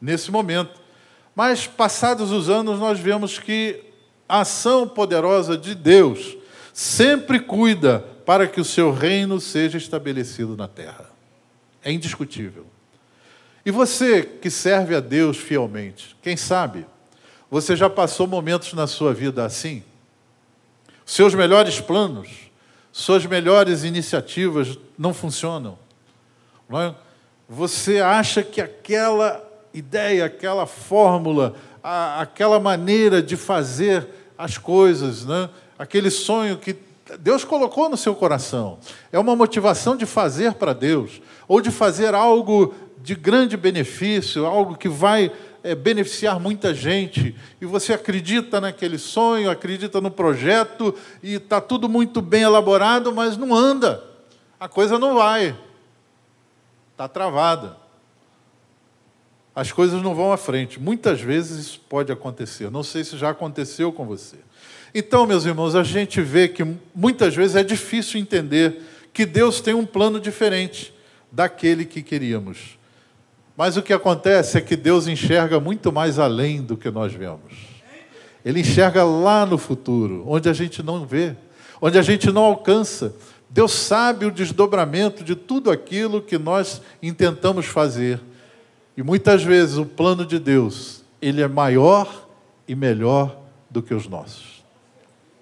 nesse 0.00 0.30
momento. 0.30 0.80
Mas, 1.34 1.66
passados 1.66 2.30
os 2.30 2.48
anos, 2.48 2.78
nós 2.78 2.98
vemos 2.98 3.38
que 3.38 3.84
a 4.28 4.40
ação 4.40 4.88
poderosa 4.88 5.56
de 5.56 5.74
Deus 5.74 6.36
sempre 6.72 7.40
cuida 7.40 7.98
para 8.24 8.46
que 8.46 8.60
o 8.60 8.64
seu 8.64 8.92
reino 8.92 9.40
seja 9.40 9.76
estabelecido 9.76 10.56
na 10.56 10.68
terra. 10.68 11.10
É 11.82 11.90
indiscutível. 11.90 12.66
E 13.68 13.70
você 13.70 14.22
que 14.22 14.48
serve 14.48 14.96
a 14.96 15.00
Deus 15.00 15.36
fielmente, 15.36 16.16
quem 16.22 16.38
sabe, 16.38 16.86
você 17.50 17.76
já 17.76 17.90
passou 17.90 18.26
momentos 18.26 18.72
na 18.72 18.86
sua 18.86 19.12
vida 19.12 19.44
assim? 19.44 19.84
Seus 21.04 21.34
melhores 21.34 21.78
planos, 21.78 22.30
suas 22.90 23.26
melhores 23.26 23.84
iniciativas 23.84 24.78
não 24.98 25.12
funcionam. 25.12 25.78
Não 26.66 26.80
é? 26.80 26.94
Você 27.46 28.00
acha 28.00 28.42
que 28.42 28.58
aquela 28.58 29.46
ideia, 29.74 30.24
aquela 30.24 30.64
fórmula, 30.64 31.54
a, 31.84 32.22
aquela 32.22 32.58
maneira 32.58 33.20
de 33.20 33.36
fazer 33.36 34.08
as 34.38 34.56
coisas, 34.56 35.26
né? 35.26 35.50
aquele 35.78 36.10
sonho 36.10 36.56
que 36.56 36.74
Deus 37.20 37.44
colocou 37.44 37.90
no 37.90 37.98
seu 37.98 38.14
coração. 38.14 38.78
É 39.12 39.18
uma 39.18 39.36
motivação 39.36 39.94
de 39.94 40.06
fazer 40.06 40.54
para 40.54 40.72
Deus, 40.72 41.20
ou 41.46 41.60
de 41.60 41.70
fazer 41.70 42.14
algo 42.14 42.74
de 43.02 43.14
grande 43.14 43.56
benefício, 43.56 44.46
algo 44.46 44.76
que 44.76 44.88
vai 44.88 45.32
é, 45.62 45.74
beneficiar 45.74 46.38
muita 46.38 46.74
gente. 46.74 47.34
E 47.60 47.66
você 47.66 47.92
acredita 47.92 48.60
naquele 48.60 48.98
sonho, 48.98 49.50
acredita 49.50 50.00
no 50.00 50.10
projeto, 50.10 50.94
e 51.22 51.34
está 51.34 51.60
tudo 51.60 51.88
muito 51.88 52.20
bem 52.20 52.42
elaborado, 52.42 53.12
mas 53.12 53.36
não 53.36 53.54
anda. 53.54 54.02
A 54.58 54.68
coisa 54.68 54.98
não 54.98 55.14
vai. 55.14 55.56
Está 56.92 57.08
travada 57.08 57.88
as 59.58 59.72
coisas 59.72 60.00
não 60.00 60.14
vão 60.14 60.32
à 60.32 60.36
frente. 60.36 60.78
Muitas 60.78 61.20
vezes 61.20 61.66
isso 61.66 61.80
pode 61.88 62.12
acontecer. 62.12 62.70
Não 62.70 62.84
sei 62.84 63.02
se 63.02 63.18
já 63.18 63.30
aconteceu 63.30 63.90
com 63.90 64.06
você. 64.06 64.36
Então, 64.94 65.26
meus 65.26 65.44
irmãos, 65.44 65.74
a 65.74 65.82
gente 65.82 66.22
vê 66.22 66.46
que 66.46 66.64
muitas 66.94 67.34
vezes 67.34 67.56
é 67.56 67.64
difícil 67.64 68.20
entender 68.20 68.80
que 69.12 69.26
Deus 69.26 69.60
tem 69.60 69.74
um 69.74 69.84
plano 69.84 70.20
diferente 70.20 70.94
daquele 71.32 71.84
que 71.84 72.02
queríamos. 72.02 72.77
Mas 73.58 73.76
o 73.76 73.82
que 73.82 73.92
acontece 73.92 74.56
é 74.56 74.60
que 74.60 74.76
Deus 74.76 75.08
enxerga 75.08 75.58
muito 75.58 75.90
mais 75.90 76.16
além 76.20 76.62
do 76.62 76.76
que 76.76 76.92
nós 76.92 77.12
vemos. 77.12 77.54
Ele 78.44 78.60
enxerga 78.60 79.02
lá 79.02 79.44
no 79.44 79.58
futuro, 79.58 80.22
onde 80.28 80.48
a 80.48 80.52
gente 80.52 80.80
não 80.80 81.04
vê, 81.04 81.34
onde 81.82 81.98
a 81.98 82.02
gente 82.02 82.30
não 82.30 82.44
alcança. 82.44 83.16
Deus 83.50 83.72
sabe 83.72 84.24
o 84.26 84.30
desdobramento 84.30 85.24
de 85.24 85.34
tudo 85.34 85.72
aquilo 85.72 86.22
que 86.22 86.38
nós 86.38 86.80
intentamos 87.02 87.66
fazer. 87.66 88.20
E 88.96 89.02
muitas 89.02 89.42
vezes 89.42 89.76
o 89.76 89.84
plano 89.84 90.24
de 90.24 90.38
Deus, 90.38 91.02
ele 91.20 91.42
é 91.42 91.48
maior 91.48 92.28
e 92.68 92.76
melhor 92.76 93.40
do 93.68 93.82
que 93.82 93.92
os 93.92 94.06
nossos. 94.06 94.62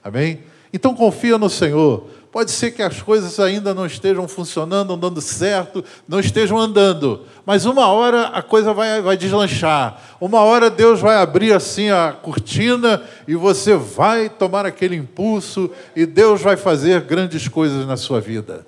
Amém? 0.02 0.40
Então 0.72 0.94
confia 0.94 1.36
no 1.36 1.50
Senhor. 1.50 2.08
Pode 2.36 2.50
ser 2.50 2.72
que 2.72 2.82
as 2.82 3.00
coisas 3.00 3.40
ainda 3.40 3.72
não 3.72 3.86
estejam 3.86 4.28
funcionando, 4.28 4.90
não 4.90 4.98
dando 4.98 5.22
certo, 5.22 5.82
não 6.06 6.20
estejam 6.20 6.58
andando, 6.58 7.22
mas 7.46 7.64
uma 7.64 7.88
hora 7.88 8.26
a 8.26 8.42
coisa 8.42 8.74
vai, 8.74 9.00
vai 9.00 9.16
deslanchar. 9.16 9.98
Uma 10.20 10.42
hora 10.42 10.68
Deus 10.68 11.00
vai 11.00 11.16
abrir 11.16 11.54
assim 11.54 11.88
a 11.88 12.12
cortina 12.12 13.02
e 13.26 13.34
você 13.34 13.74
vai 13.74 14.28
tomar 14.28 14.66
aquele 14.66 14.96
impulso 14.96 15.70
e 15.96 16.04
Deus 16.04 16.42
vai 16.42 16.58
fazer 16.58 17.00
grandes 17.00 17.48
coisas 17.48 17.86
na 17.86 17.96
sua 17.96 18.20
vida. 18.20 18.66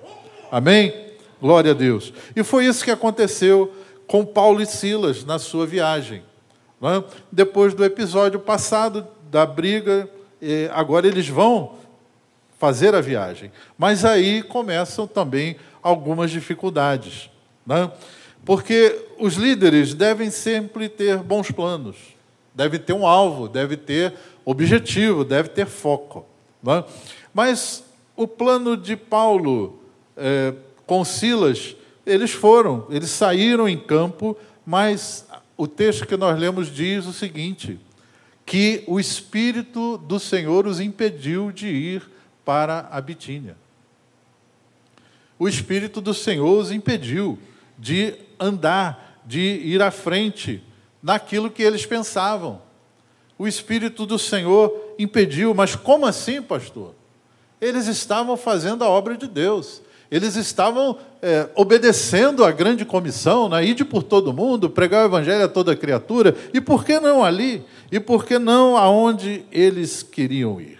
Amém? 0.50 0.94
Glória 1.38 1.72
a 1.72 1.74
Deus. 1.74 2.10
E 2.34 2.42
foi 2.42 2.64
isso 2.64 2.82
que 2.82 2.90
aconteceu 2.90 3.70
com 4.06 4.24
Paulo 4.24 4.62
e 4.62 4.66
Silas 4.66 5.26
na 5.26 5.38
sua 5.38 5.66
viagem. 5.66 6.22
É? 6.82 7.04
Depois 7.30 7.74
do 7.74 7.84
episódio 7.84 8.40
passado 8.40 9.06
da 9.30 9.44
briga, 9.44 10.08
agora 10.72 11.06
eles 11.06 11.28
vão 11.28 11.76
fazer 12.58 12.94
a 12.94 13.00
viagem. 13.00 13.50
Mas 13.78 14.04
aí 14.04 14.42
começam 14.42 15.06
também 15.06 15.56
algumas 15.82 16.30
dificuldades. 16.30 17.30
É? 17.70 17.90
Porque 18.44 19.06
os 19.18 19.34
líderes 19.34 19.94
devem 19.94 20.30
sempre 20.30 20.88
ter 20.88 21.18
bons 21.18 21.50
planos, 21.50 21.96
devem 22.54 22.80
ter 22.80 22.92
um 22.92 23.06
alvo, 23.06 23.48
devem 23.48 23.76
ter 23.76 24.14
objetivo, 24.44 25.24
devem 25.24 25.52
ter 25.52 25.66
foco. 25.66 26.26
É? 26.66 26.84
Mas 27.32 27.84
o 28.16 28.26
plano 28.26 28.76
de 28.76 28.96
Paulo 28.96 29.78
é, 30.16 30.52
com 30.86 31.04
Silas, 31.04 31.76
eles 32.04 32.32
foram, 32.32 32.86
eles 32.90 33.10
saíram 33.10 33.68
em 33.68 33.78
campo, 33.78 34.36
mas 34.64 35.26
o 35.56 35.68
texto 35.68 36.06
que 36.06 36.16
nós 36.16 36.38
lemos 36.38 36.74
diz 36.74 37.06
o 37.06 37.12
seguinte: 37.12 37.78
que 38.46 38.82
o 38.86 38.98
Espírito 38.98 39.98
do 39.98 40.18
Senhor 40.18 40.66
os 40.66 40.80
impediu 40.80 41.52
de 41.52 41.68
ir 41.68 42.17
para 42.48 42.88
a 42.90 42.98
Bitínia. 42.98 43.58
O 45.38 45.46
Espírito 45.46 46.00
do 46.00 46.14
Senhor 46.14 46.58
os 46.58 46.72
impediu 46.72 47.38
de 47.78 48.14
andar, 48.40 49.20
de 49.26 49.38
ir 49.38 49.82
à 49.82 49.90
frente 49.90 50.64
naquilo 51.02 51.50
que 51.50 51.62
eles 51.62 51.84
pensavam. 51.84 52.62
O 53.38 53.46
Espírito 53.46 54.06
do 54.06 54.18
Senhor 54.18 54.94
impediu, 54.98 55.52
mas 55.52 55.76
como 55.76 56.06
assim, 56.06 56.40
pastor? 56.40 56.94
Eles 57.60 57.86
estavam 57.86 58.34
fazendo 58.34 58.82
a 58.82 58.88
obra 58.88 59.14
de 59.14 59.26
Deus. 59.26 59.82
Eles 60.10 60.34
estavam 60.34 60.96
é, 61.20 61.50
obedecendo 61.54 62.46
à 62.46 62.50
grande 62.50 62.86
comissão, 62.86 63.50
né? 63.50 63.62
ide 63.62 63.84
por 63.84 64.02
todo 64.02 64.32
mundo, 64.32 64.70
pregar 64.70 65.02
o 65.02 65.08
evangelho 65.08 65.44
a 65.44 65.48
toda 65.48 65.76
criatura. 65.76 66.34
E 66.54 66.62
por 66.62 66.82
que 66.82 66.98
não 66.98 67.22
ali? 67.22 67.62
E 67.92 68.00
por 68.00 68.24
que 68.24 68.38
não 68.38 68.74
aonde 68.74 69.44
eles 69.52 70.02
queriam 70.02 70.58
ir? 70.58 70.77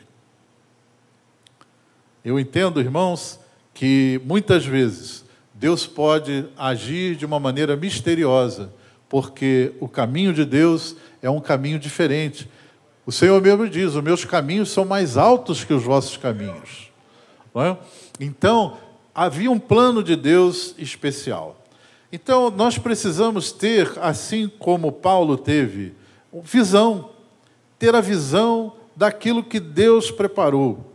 Eu 2.28 2.38
entendo, 2.38 2.78
irmãos, 2.78 3.40
que 3.72 4.20
muitas 4.22 4.66
vezes 4.66 5.24
Deus 5.54 5.86
pode 5.86 6.44
agir 6.58 7.16
de 7.16 7.24
uma 7.24 7.40
maneira 7.40 7.74
misteriosa, 7.74 8.70
porque 9.08 9.72
o 9.80 9.88
caminho 9.88 10.34
de 10.34 10.44
Deus 10.44 10.94
é 11.22 11.30
um 11.30 11.40
caminho 11.40 11.78
diferente. 11.78 12.46
O 13.06 13.10
Senhor 13.10 13.40
mesmo 13.40 13.66
diz: 13.66 13.94
os 13.94 14.04
meus 14.04 14.26
caminhos 14.26 14.68
são 14.68 14.84
mais 14.84 15.16
altos 15.16 15.64
que 15.64 15.72
os 15.72 15.82
vossos 15.82 16.18
caminhos. 16.18 16.92
É? 17.54 17.74
Então, 18.20 18.76
havia 19.14 19.50
um 19.50 19.58
plano 19.58 20.04
de 20.04 20.14
Deus 20.14 20.74
especial. 20.76 21.56
Então, 22.12 22.50
nós 22.50 22.76
precisamos 22.76 23.52
ter, 23.52 23.90
assim 24.02 24.52
como 24.58 24.92
Paulo 24.92 25.38
teve, 25.38 25.94
visão, 26.42 27.08
ter 27.78 27.94
a 27.94 28.02
visão 28.02 28.74
daquilo 28.94 29.42
que 29.42 29.58
Deus 29.58 30.10
preparou, 30.10 30.92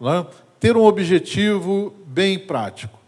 é? 0.00 0.45
Ter 0.66 0.76
um 0.76 0.84
objetivo 0.84 1.94
bem 2.08 2.36
prático. 2.36 2.98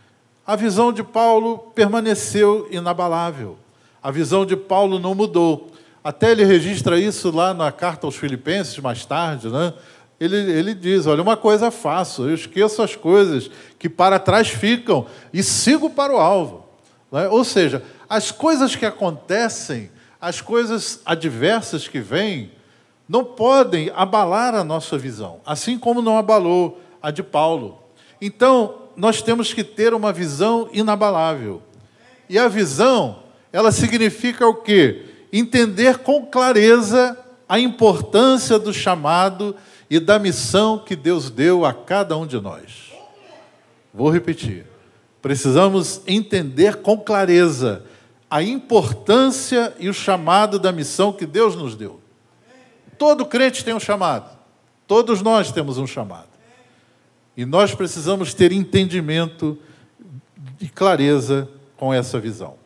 A 0.47 0.55
visão 0.55 0.93
de 0.93 1.03
Paulo 1.03 1.59
permaneceu 1.75 2.69
inabalável. 2.71 3.59
A 4.01 4.13
visão 4.13 4.47
de 4.47 4.57
Paulo 4.57 5.01
não 5.01 5.13
mudou. 5.13 5.73
Até 6.05 6.31
ele 6.31 6.45
registra 6.45 7.01
isso 7.01 7.33
lá 7.35 7.53
na 7.53 7.73
carta 7.73 8.07
aos 8.07 8.15
Filipenses, 8.15 8.79
mais 8.79 9.05
tarde, 9.05 9.49
né? 9.49 9.75
Ele, 10.21 10.37
ele 10.37 10.73
diz: 10.73 11.09
Olha, 11.09 11.21
uma 11.21 11.37
coisa 11.37 11.69
faço, 11.73 12.29
eu 12.29 12.35
esqueço 12.37 12.81
as 12.81 12.95
coisas 12.95 13.51
que 13.77 13.89
para 13.89 14.21
trás 14.21 14.47
ficam 14.47 15.07
e 15.33 15.43
sigo 15.43 15.91
para 15.91 16.15
o 16.15 16.19
alvo. 16.19 16.65
Né? 17.11 17.27
Ou 17.27 17.43
seja, 17.43 17.83
as 18.09 18.31
coisas 18.31 18.77
que 18.77 18.87
acontecem, 18.87 19.91
as 20.21 20.41
coisas 20.41 21.01
adversas 21.05 21.89
que 21.89 21.99
vêm, 21.99 22.53
não 23.09 23.25
podem 23.25 23.91
abalar 23.97 24.55
a 24.55 24.63
nossa 24.63 24.97
visão, 24.97 25.41
assim 25.45 25.77
como 25.77 26.01
não 26.01 26.17
abalou 26.17 26.81
a 27.03 27.11
de 27.11 27.23
Paulo. 27.23 27.83
Então, 28.21 28.89
nós 28.97 29.23
temos 29.23 29.53
que 29.53 29.63
ter 29.63 29.95
uma 29.95 30.13
visão 30.13 30.69
inabalável. 30.73 31.63
E 32.29 32.39
a 32.39 32.49
visão, 32.49 33.23
ela 33.53 33.73
significa 33.73 34.47
o 34.47 34.55
quê? 34.55 35.05
entender 35.33 35.99
com 35.99 36.27
clareza 36.27 37.19
a 37.49 37.59
importância 37.59 38.59
do 38.59 38.73
chamado 38.73 39.55
e 39.89 39.99
da 39.99 40.19
missão 40.19 40.79
que 40.79 40.95
Deus 40.95 41.31
deu 41.31 41.65
a 41.65 41.73
cada 41.73 42.17
um 42.17 42.27
de 42.27 42.41
nós. 42.41 42.93
Vou 43.93 44.11
repetir. 44.11 44.67
Precisamos 45.23 46.03
entender 46.07 46.77
com 46.77 46.99
clareza 46.99 47.85
a 48.31 48.43
importância 48.43 49.75
e 49.79 49.89
o 49.89 49.95
chamado 49.95 50.59
da 50.59 50.71
missão 50.71 51.13
que 51.13 51.27
Deus 51.27 51.57
nos 51.57 51.75
deu. 51.75 52.01
Todo 52.99 53.25
crente 53.25 53.65
tem 53.65 53.75
um 53.75 53.81
chamado. 53.81 54.37
Todos 54.87 55.23
nós 55.23 55.51
temos 55.51 55.79
um 55.79 55.87
chamado. 55.87 56.28
E 57.39 57.47
nós 57.47 57.73
precisamos 57.73 58.35
ter 58.35 58.51
entendimento 58.51 59.57
e 60.61 60.69
clareza 60.69 61.49
com 61.77 61.95
essa 61.95 62.19
visão. 62.19 62.57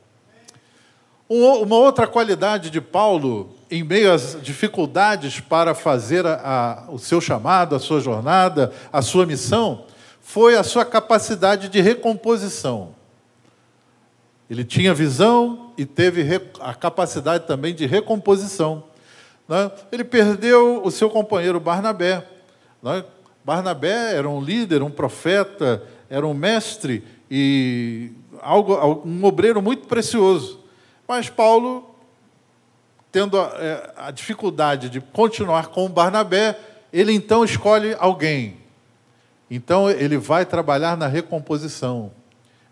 Uma 1.28 1.76
outra 1.76 2.06
qualidade 2.06 2.70
de 2.70 2.80
Paulo, 2.80 3.54
em 3.70 3.82
meio 3.82 4.10
às 4.10 4.38
dificuldades 4.40 5.40
para 5.40 5.74
fazer 5.74 6.26
a, 6.26 6.86
a, 6.88 6.90
o 6.90 6.98
seu 6.98 7.20
chamado, 7.20 7.76
a 7.76 7.78
sua 7.78 8.00
jornada, 8.00 8.72
a 8.90 9.02
sua 9.02 9.26
missão, 9.26 9.84
foi 10.22 10.56
a 10.56 10.62
sua 10.62 10.86
capacidade 10.86 11.68
de 11.68 11.82
recomposição. 11.82 12.94
Ele 14.48 14.64
tinha 14.64 14.94
visão 14.94 15.74
e 15.76 15.84
teve 15.84 16.22
a 16.60 16.72
capacidade 16.72 17.46
também 17.46 17.74
de 17.74 17.84
recomposição. 17.84 18.84
Né? 19.46 19.70
Ele 19.92 20.02
perdeu 20.02 20.80
o 20.82 20.90
seu 20.90 21.10
companheiro 21.10 21.60
Barnabé. 21.60 22.26
Barnabé 23.44 24.14
era 24.14 24.28
um 24.28 24.40
líder, 24.40 24.82
um 24.82 24.90
profeta, 24.90 25.82
era 26.08 26.26
um 26.26 26.34
mestre 26.34 27.04
e 27.30 28.12
algo, 28.40 28.74
um 29.04 29.24
obreiro 29.24 29.60
muito 29.62 29.86
precioso. 29.86 30.60
Mas 31.08 31.28
Paulo, 31.28 31.94
tendo 33.10 33.40
a, 33.40 33.52
é, 33.58 33.92
a 33.96 34.10
dificuldade 34.10 34.88
de 34.88 35.00
continuar 35.00 35.68
com 35.68 35.88
Barnabé, 35.88 36.58
ele 36.92 37.12
então 37.12 37.44
escolhe 37.44 37.96
alguém. 37.98 38.58
Então 39.50 39.90
ele 39.90 40.16
vai 40.16 40.46
trabalhar 40.46 40.96
na 40.96 41.06
recomposição, 41.06 42.12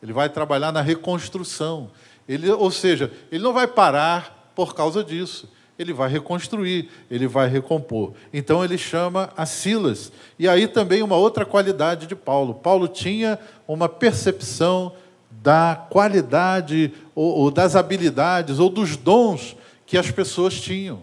ele 0.02 0.12
vai 0.12 0.28
trabalhar 0.28 0.72
na 0.72 0.80
reconstrução. 0.80 1.90
Ele, 2.28 2.48
ou 2.50 2.70
seja, 2.70 3.12
ele 3.30 3.42
não 3.42 3.52
vai 3.52 3.66
parar 3.66 4.52
por 4.54 4.74
causa 4.74 5.02
disso. 5.02 5.50
Ele 5.80 5.94
vai 5.94 6.10
reconstruir, 6.10 6.90
ele 7.10 7.26
vai 7.26 7.48
recompor. 7.48 8.12
Então 8.34 8.62
ele 8.62 8.76
chama 8.76 9.32
a 9.34 9.46
Silas. 9.46 10.12
E 10.38 10.46
aí 10.46 10.68
também 10.68 11.02
uma 11.02 11.16
outra 11.16 11.46
qualidade 11.46 12.06
de 12.06 12.14
Paulo. 12.14 12.52
Paulo 12.52 12.86
tinha 12.86 13.38
uma 13.66 13.88
percepção 13.88 14.92
da 15.30 15.86
qualidade 15.88 16.92
ou, 17.14 17.34
ou 17.34 17.50
das 17.50 17.76
habilidades 17.76 18.58
ou 18.58 18.68
dos 18.68 18.94
dons 18.94 19.56
que 19.86 19.96
as 19.96 20.10
pessoas 20.10 20.60
tinham. 20.60 21.00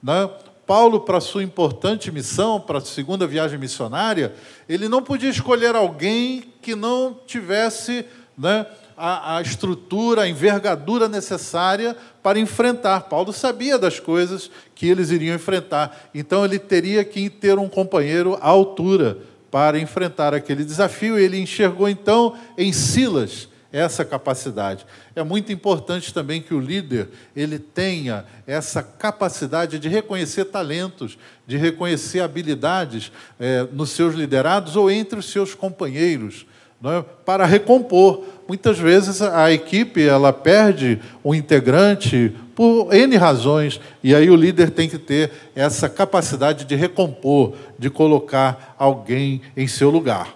Né? 0.00 0.30
Paulo, 0.64 1.00
para 1.00 1.20
sua 1.20 1.42
importante 1.42 2.12
missão, 2.12 2.60
para 2.60 2.78
a 2.78 2.82
segunda 2.82 3.26
viagem 3.26 3.58
missionária, 3.58 4.32
ele 4.68 4.88
não 4.88 5.02
podia 5.02 5.30
escolher 5.30 5.74
alguém 5.74 6.44
que 6.62 6.76
não 6.76 7.18
tivesse 7.26 8.06
né, 8.38 8.66
a, 8.96 9.36
a, 9.36 9.42
estrutura, 9.42 10.22
a 10.22 10.28
envergadura 10.28 11.08
necessária 11.08 11.96
para 12.22 12.38
enfrentar. 12.38 13.02
Paulo 13.02 13.32
sabia 13.32 13.78
das 13.78 14.00
coisas 14.00 14.50
que 14.74 14.88
eles 14.88 15.10
iriam 15.10 15.34
enfrentar, 15.34 16.08
então 16.14 16.44
ele 16.44 16.58
teria 16.58 17.04
que 17.04 17.28
ter 17.28 17.58
um 17.58 17.68
companheiro 17.68 18.38
à 18.40 18.48
altura 18.48 19.18
para 19.50 19.78
enfrentar 19.78 20.34
aquele 20.34 20.64
desafio. 20.64 21.18
Ele 21.18 21.38
enxergou 21.38 21.88
então 21.88 22.36
em 22.56 22.72
Silas 22.72 23.48
essa 23.72 24.04
capacidade. 24.04 24.86
É 25.14 25.22
muito 25.22 25.52
importante 25.52 26.12
também 26.12 26.40
que 26.40 26.54
o 26.54 26.60
líder 26.60 27.08
ele 27.34 27.58
tenha 27.58 28.24
essa 28.46 28.82
capacidade 28.82 29.78
de 29.78 29.88
reconhecer 29.88 30.46
talentos, 30.46 31.18
de 31.46 31.56
reconhecer 31.56 32.20
habilidades 32.20 33.12
é, 33.38 33.66
nos 33.72 33.90
seus 33.90 34.14
liderados 34.14 34.76
ou 34.76 34.90
entre 34.90 35.18
os 35.18 35.30
seus 35.30 35.54
companheiros, 35.54 36.46
é? 36.84 37.04
para 37.24 37.46
recompor. 37.46 38.22
Muitas 38.48 38.78
vezes 38.78 39.20
a 39.22 39.50
equipe 39.50 40.06
ela 40.06 40.32
perde 40.32 41.00
um 41.24 41.34
integrante 41.34 42.32
por 42.54 42.94
N 42.94 43.16
razões, 43.16 43.80
e 44.02 44.14
aí 44.14 44.30
o 44.30 44.36
líder 44.36 44.70
tem 44.70 44.88
que 44.88 44.98
ter 44.98 45.30
essa 45.54 45.88
capacidade 45.88 46.64
de 46.64 46.74
recompor, 46.74 47.54
de 47.78 47.90
colocar 47.90 48.74
alguém 48.78 49.42
em 49.54 49.66
seu 49.66 49.90
lugar. 49.90 50.34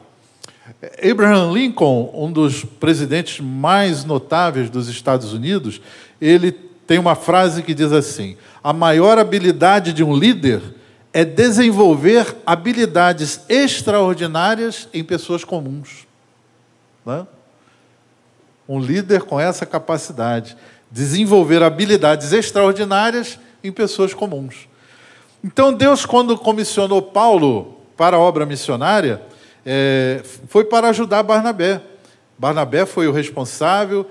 Abraham 1.03 1.53
Lincoln, 1.53 2.11
um 2.15 2.31
dos 2.31 2.65
presidentes 2.65 3.41
mais 3.41 4.05
notáveis 4.05 4.69
dos 4.69 4.89
Estados 4.89 5.33
Unidos, 5.33 5.81
ele 6.21 6.53
tem 6.53 6.99
uma 6.99 7.15
frase 7.15 7.63
que 7.63 7.75
diz 7.75 7.93
assim: 7.93 8.37
a 8.63 8.73
maior 8.73 9.19
habilidade 9.19 9.93
de 9.93 10.05
um 10.05 10.15
líder 10.15 10.61
é 11.13 11.25
desenvolver 11.25 12.37
habilidades 12.45 13.41
extraordinárias 13.49 14.89
em 14.93 15.03
pessoas 15.03 15.45
comuns. 15.45 16.10
Né? 17.11 17.27
Um 18.69 18.79
líder 18.79 19.23
com 19.23 19.41
essa 19.41 19.67
capacidade 19.67 20.57
desenvolver 20.91 21.63
habilidades 21.63 22.33
extraordinárias 22.33 23.39
em 23.63 23.73
pessoas 23.73 24.15
comuns. 24.15 24.69
Então, 25.43 25.73
Deus, 25.73 26.07
quando 26.07 26.37
comissionou 26.39 27.03
Paulo 27.03 27.81
para 27.97 28.17
a 28.17 28.21
obra 28.21 28.47
missionária, 28.47 29.23
é, 29.67 30.23
foi 30.49 30.65
para 30.65 30.89
ajudar 30.89 31.23
Barnabé. 31.23 31.81
Barnabé 32.39 32.87
foi 32.87 33.09
o 33.09 33.13
responsável 33.13 34.07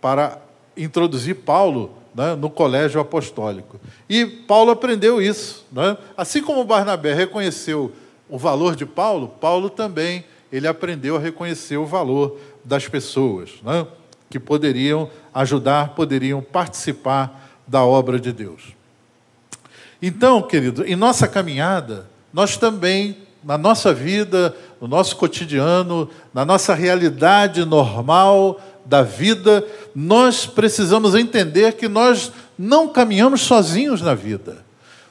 para 0.00 0.38
introduzir 0.76 1.36
Paulo 1.36 1.90
né, 2.14 2.34
no 2.34 2.48
colégio 2.48 3.00
apostólico. 3.00 3.80
E 4.08 4.24
Paulo 4.24 4.70
aprendeu 4.70 5.20
isso. 5.20 5.66
Né? 5.72 5.96
Assim 6.16 6.42
como 6.42 6.64
Barnabé 6.64 7.12
reconheceu 7.12 7.92
o 8.28 8.38
valor 8.38 8.74
de 8.74 8.84
Paulo, 8.84 9.28
Paulo 9.40 9.70
também 9.70 10.24
ele 10.50 10.66
aprendeu 10.66 11.16
a 11.16 11.20
reconhecer 11.20 11.76
o 11.76 11.86
valor 11.86 12.38
das 12.64 12.88
pessoas 12.88 13.50
né, 13.62 13.86
que 14.30 14.38
poderiam 14.38 15.10
ajudar, 15.34 15.90
poderiam 15.90 16.42
participar 16.42 17.50
da 17.66 17.84
obra 17.84 18.18
de 18.18 18.32
Deus. 18.32 18.74
Então, 20.00 20.42
querido, 20.42 20.84
em 20.84 20.94
nossa 20.94 21.26
caminhada, 21.26 22.08
nós 22.32 22.56
também, 22.56 23.16
na 23.42 23.56
nossa 23.56 23.92
vida, 23.92 24.54
no 24.80 24.86
nosso 24.86 25.16
cotidiano, 25.16 26.08
na 26.34 26.44
nossa 26.44 26.74
realidade 26.74 27.64
normal 27.64 28.60
da 28.84 29.02
vida, 29.02 29.66
nós 29.94 30.46
precisamos 30.46 31.14
entender 31.14 31.72
que 31.72 31.88
nós 31.88 32.30
não 32.58 32.88
caminhamos 32.88 33.40
sozinhos 33.40 34.00
na 34.00 34.14
vida. 34.14 34.64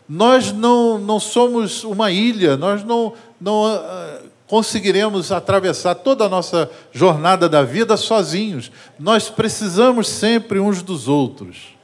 Nós 0.08 0.52
não, 0.52 1.00
não 1.00 1.20
somos 1.20 1.84
uma 1.84 2.12
ilha, 2.12 2.56
nós 2.56 2.84
não, 2.84 3.14
não 3.42 3.74
uh, 3.74 4.30
conseguiremos 4.48 5.32
atravessar 5.32 5.96
toda 5.96 6.26
a 6.26 6.30
nossa 6.30 6.70
jornada 6.92 7.50
da 7.50 7.64
vida 7.64 7.98
sozinhos. 7.98 8.72
Nós 9.00 9.30
precisamos 9.30 10.08
sempre 10.08 10.60
uns 10.60 10.82
dos 10.82 11.08
outros. 11.08 11.76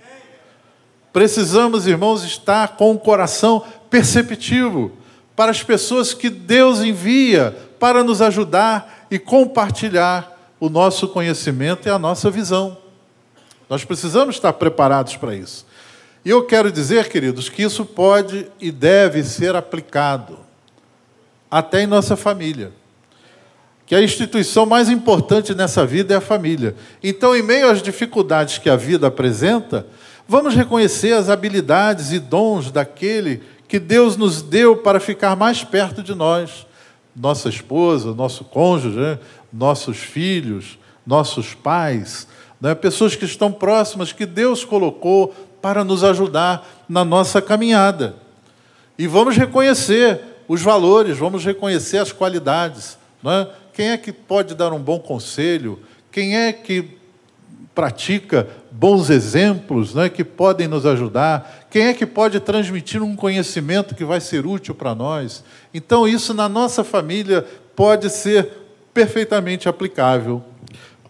Precisamos, 1.12 1.88
irmãos, 1.88 2.24
estar 2.24 2.76
com 2.78 2.92
o 2.92 3.00
coração 3.00 3.64
perceptivo 3.90 4.92
para 5.36 5.52
as 5.52 5.64
pessoas 5.64 6.14
que 6.14 6.30
Deus 6.30 6.82
envia 6.82 7.58
para 7.80 8.04
nos 8.04 8.22
ajudar 8.22 9.08
e 9.10 9.18
compartilhar 9.18 10.38
o 10.60 10.70
nosso 10.70 11.08
conhecimento 11.08 11.88
e 11.88 11.92
a 11.92 11.98
nossa 11.98 12.30
visão. 12.30 12.78
Nós 13.68 13.84
precisamos 13.84 14.36
estar 14.36 14.54
preparados 14.54 15.18
para 15.18 15.36
isso. 15.36 15.66
E 16.24 16.30
eu 16.30 16.46
quero 16.46 16.72
dizer, 16.72 17.10
queridos, 17.10 17.50
que 17.50 17.64
isso 17.64 17.84
pode 17.84 18.48
e 18.60 18.72
deve 18.72 19.24
ser 19.24 19.56
aplicado 19.56 20.51
até 21.52 21.84
em 21.84 21.88
nossa 21.88 22.16
família. 22.16 22.72
Que 23.86 23.94
a 23.94 24.02
instituição 24.02 24.66
mais 24.66 24.90
importante 24.90 25.54
nessa 25.54 25.86
vida 25.86 26.14
é 26.14 26.18
a 26.18 26.22
família. 26.22 26.76
Então, 27.04 27.36
em 27.36 27.44
meio 27.44 27.70
às 27.70 27.82
dificuldades 27.82 28.58
que 28.58 28.70
a 28.70 28.78
vida 28.78 29.08
apresenta, 29.08 29.86
Vamos 30.32 30.56
reconhecer 30.56 31.12
as 31.12 31.28
habilidades 31.28 32.14
e 32.14 32.18
dons 32.18 32.72
daquele 32.72 33.44
que 33.68 33.78
Deus 33.78 34.16
nos 34.16 34.42
deu 34.42 34.78
para 34.78 34.98
ficar 34.98 35.36
mais 35.36 35.62
perto 35.62 36.02
de 36.02 36.16
nós. 36.16 36.66
Nossa 37.14 37.50
esposa, 37.50 38.14
nosso 38.14 38.46
cônjuge, 38.46 38.98
né? 38.98 39.20
nossos 39.52 39.98
filhos, 39.98 40.80
nossos 41.06 41.54
pais, 41.54 42.30
né? 42.62 42.74
pessoas 42.74 43.14
que 43.14 43.26
estão 43.26 43.52
próximas, 43.52 44.14
que 44.14 44.26
Deus 44.26 44.64
colocou 44.64 45.36
para 45.62 45.84
nos 45.84 46.02
ajudar 46.02 46.66
na 46.88 47.04
nossa 47.04 47.42
caminhada. 47.42 48.16
E 48.98 49.08
vamos 49.08 49.36
reconhecer 49.36 50.22
os 50.52 50.62
valores, 50.62 51.18
vamos 51.18 51.46
reconhecer 51.46 51.98
as 51.98 52.12
qualidades. 52.12 52.98
Né? 53.24 53.48
Quem 53.74 53.92
é 53.92 53.98
que 53.98 54.12
pode 54.12 54.54
dar 54.54 54.74
um 54.74 54.80
bom 54.80 55.00
conselho? 55.00 55.80
Quem 56.12 56.36
é 56.36 56.52
que 56.52 56.90
pratica 57.74 58.50
bons 58.70 59.10
exemplos 59.10 59.96
né, 59.96 60.10
que 60.10 60.26
podem 60.26 60.68
nos 60.68 60.86
ajudar? 60.86 61.68
Quem 61.70 61.84
é 61.84 61.94
que 61.94 62.06
pode 62.06 62.38
transmitir 62.42 63.02
um 63.02 63.16
conhecimento 63.16 63.96
que 63.96 64.04
vai 64.04 64.20
ser 64.20 64.46
útil 64.46 64.76
para 64.76 64.94
nós? 64.94 65.42
Então, 65.74 66.06
isso 66.06 66.34
na 66.34 66.50
nossa 66.50 66.84
família 66.84 67.46
pode 67.74 68.10
ser 68.10 68.50
perfeitamente 68.94 69.70
aplicável. 69.70 70.44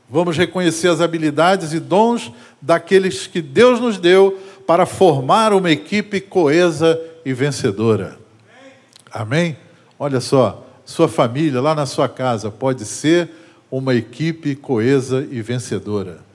Vamos 0.07 0.37
reconhecer 0.37 0.87
as 0.87 1.01
habilidades 1.01 1.73
e 1.73 1.79
dons 1.79 2.31
daqueles 2.61 3.25
que 3.25 3.41
Deus 3.41 3.79
nos 3.79 3.97
deu 3.97 4.39
para 4.67 4.85
formar 4.85 5.51
uma 5.51 5.71
equipe 5.71 6.21
coesa 6.21 7.01
e 7.25 7.33
vencedora. 7.33 8.20
Amém? 9.11 9.57
Olha 9.99 10.19
só, 10.19 10.65
sua 10.85 11.07
família 11.07 11.61
lá 11.61 11.75
na 11.75 11.85
sua 11.85 12.09
casa 12.09 12.49
pode 12.49 12.85
ser 12.85 13.29
uma 13.69 13.93
equipe 13.93 14.55
coesa 14.55 15.27
e 15.29 15.41
vencedora 15.41 16.31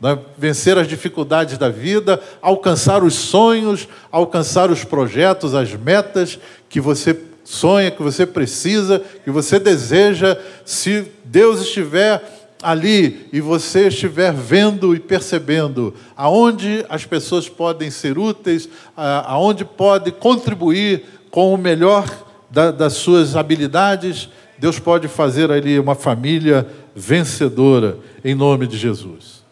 né? 0.00 0.18
vencer 0.36 0.78
as 0.78 0.88
dificuldades 0.88 1.58
da 1.58 1.68
vida, 1.68 2.20
alcançar 2.40 3.04
os 3.04 3.14
sonhos, 3.14 3.86
alcançar 4.10 4.70
os 4.70 4.82
projetos, 4.82 5.54
as 5.54 5.74
metas 5.74 6.38
que 6.68 6.80
você 6.80 7.16
sonha, 7.44 7.90
que 7.90 8.02
você 8.02 8.24
precisa, 8.24 9.02
que 9.22 9.30
você 9.30 9.58
deseja, 9.58 10.38
se 10.64 11.04
Deus 11.24 11.60
estiver 11.60 12.22
ali 12.62 13.28
e 13.32 13.40
você 13.40 13.88
estiver 13.88 14.32
vendo 14.32 14.94
e 14.94 15.00
percebendo 15.00 15.94
aonde 16.14 16.84
as 16.88 17.06
pessoas 17.06 17.48
podem 17.48 17.90
ser 17.90 18.18
úteis, 18.18 18.68
aonde 18.96 19.64
pode 19.64 20.12
contribuir 20.12 21.04
com 21.30 21.54
o 21.54 21.58
melhor 21.58 22.08
das 22.50 22.94
suas 22.94 23.36
habilidades, 23.36 24.28
Deus 24.58 24.78
pode 24.78 25.08
fazer 25.08 25.50
ali 25.50 25.78
uma 25.78 25.94
família 25.94 26.66
vencedora 26.94 27.98
em 28.24 28.34
nome 28.34 28.66
de 28.66 28.76
Jesus. 28.76 29.44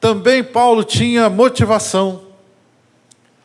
Também 0.00 0.42
Paulo 0.42 0.82
tinha 0.82 1.28
motivação. 1.28 2.22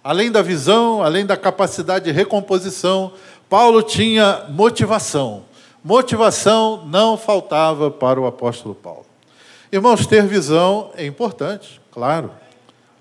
Além 0.03 0.31
da 0.31 0.41
visão, 0.41 1.03
além 1.03 1.25
da 1.25 1.35
capacidade 1.35 2.05
de 2.05 2.11
recomposição, 2.11 3.11
Paulo 3.49 3.83
tinha 3.83 4.45
motivação. 4.49 5.43
Motivação 5.83 6.85
não 6.85 7.17
faltava 7.17 7.91
para 7.91 8.19
o 8.19 8.25
apóstolo 8.25 8.73
Paulo. 8.75 9.05
Irmãos, 9.71 10.07
ter 10.07 10.25
visão 10.25 10.91
é 10.95 11.05
importante, 11.05 11.79
claro. 11.91 12.31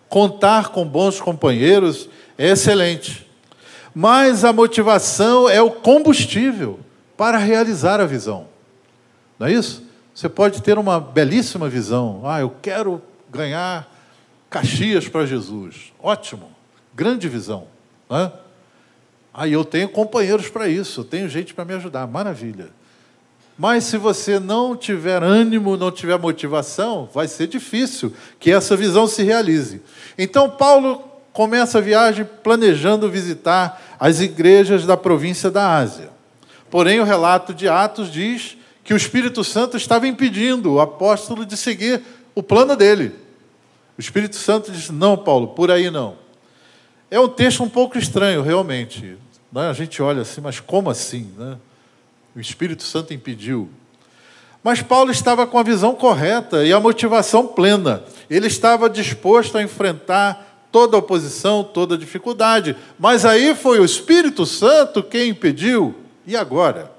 Contar 0.08 0.68
com 0.68 0.84
bons 0.84 1.20
companheiros 1.20 2.08
é 2.36 2.48
excelente. 2.48 3.27
Mas 4.00 4.44
a 4.44 4.52
motivação 4.52 5.48
é 5.48 5.60
o 5.60 5.72
combustível 5.72 6.78
para 7.16 7.36
realizar 7.36 8.00
a 8.00 8.06
visão. 8.06 8.46
Não 9.36 9.48
é 9.48 9.52
isso? 9.52 9.82
Você 10.14 10.28
pode 10.28 10.62
ter 10.62 10.78
uma 10.78 11.00
belíssima 11.00 11.68
visão. 11.68 12.22
Ah, 12.24 12.38
eu 12.38 12.54
quero 12.62 13.02
ganhar 13.28 13.92
Caxias 14.48 15.08
para 15.08 15.26
Jesus. 15.26 15.92
Ótimo, 16.00 16.48
grande 16.94 17.28
visão. 17.28 17.66
Né? 18.08 18.30
Aí 19.34 19.52
eu 19.52 19.64
tenho 19.64 19.88
companheiros 19.88 20.48
para 20.48 20.68
isso, 20.68 21.00
eu 21.00 21.04
tenho 21.04 21.28
gente 21.28 21.52
para 21.52 21.64
me 21.64 21.74
ajudar, 21.74 22.06
maravilha. 22.06 22.68
Mas 23.58 23.82
se 23.82 23.98
você 23.98 24.38
não 24.38 24.76
tiver 24.76 25.24
ânimo, 25.24 25.76
não 25.76 25.90
tiver 25.90 26.16
motivação, 26.20 27.10
vai 27.12 27.26
ser 27.26 27.48
difícil 27.48 28.12
que 28.38 28.52
essa 28.52 28.76
visão 28.76 29.08
se 29.08 29.24
realize. 29.24 29.82
Então, 30.16 30.48
Paulo 30.48 31.07
começa 31.38 31.78
a 31.78 31.80
viagem 31.80 32.24
planejando 32.42 33.08
visitar 33.08 33.96
as 33.96 34.20
igrejas 34.20 34.84
da 34.84 34.96
província 34.96 35.48
da 35.52 35.76
Ásia. 35.76 36.10
Porém, 36.68 36.98
o 36.98 37.04
relato 37.04 37.54
de 37.54 37.68
Atos 37.68 38.10
diz 38.10 38.56
que 38.82 38.92
o 38.92 38.96
Espírito 38.96 39.44
Santo 39.44 39.76
estava 39.76 40.08
impedindo 40.08 40.72
o 40.72 40.80
apóstolo 40.80 41.46
de 41.46 41.56
seguir 41.56 42.02
o 42.34 42.42
plano 42.42 42.74
dele. 42.74 43.14
O 43.96 44.00
Espírito 44.00 44.34
Santo 44.34 44.72
disse: 44.72 44.90
Não, 44.90 45.16
Paulo, 45.16 45.46
por 45.46 45.70
aí 45.70 45.92
não. 45.92 46.16
É 47.08 47.20
um 47.20 47.28
texto 47.28 47.62
um 47.62 47.68
pouco 47.68 47.96
estranho, 47.96 48.42
realmente. 48.42 49.16
Né? 49.52 49.70
A 49.70 49.72
gente 49.72 50.02
olha 50.02 50.22
assim, 50.22 50.40
mas 50.40 50.58
como 50.58 50.90
assim? 50.90 51.30
Né? 51.38 51.56
O 52.34 52.40
Espírito 52.40 52.82
Santo 52.82 53.14
impediu. 53.14 53.70
Mas 54.60 54.82
Paulo 54.82 55.12
estava 55.12 55.46
com 55.46 55.56
a 55.56 55.62
visão 55.62 55.94
correta 55.94 56.64
e 56.64 56.72
a 56.72 56.80
motivação 56.80 57.46
plena. 57.46 58.02
Ele 58.28 58.48
estava 58.48 58.90
disposto 58.90 59.56
a 59.56 59.62
enfrentar 59.62 60.47
toda 60.70 60.96
oposição, 60.96 61.64
toda 61.64 61.98
dificuldade. 61.98 62.76
Mas 62.98 63.24
aí 63.24 63.54
foi 63.54 63.80
o 63.80 63.84
Espírito 63.84 64.44
Santo 64.46 65.02
quem 65.02 65.30
impediu. 65.30 65.94
E 66.26 66.36
agora? 66.36 66.92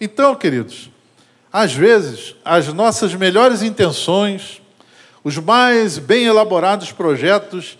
Então, 0.00 0.34
queridos, 0.34 0.90
às 1.52 1.72
vezes, 1.72 2.34
as 2.44 2.68
nossas 2.72 3.14
melhores 3.14 3.62
intenções, 3.62 4.60
os 5.22 5.38
mais 5.38 5.98
bem 5.98 6.24
elaborados 6.24 6.92
projetos, 6.92 7.78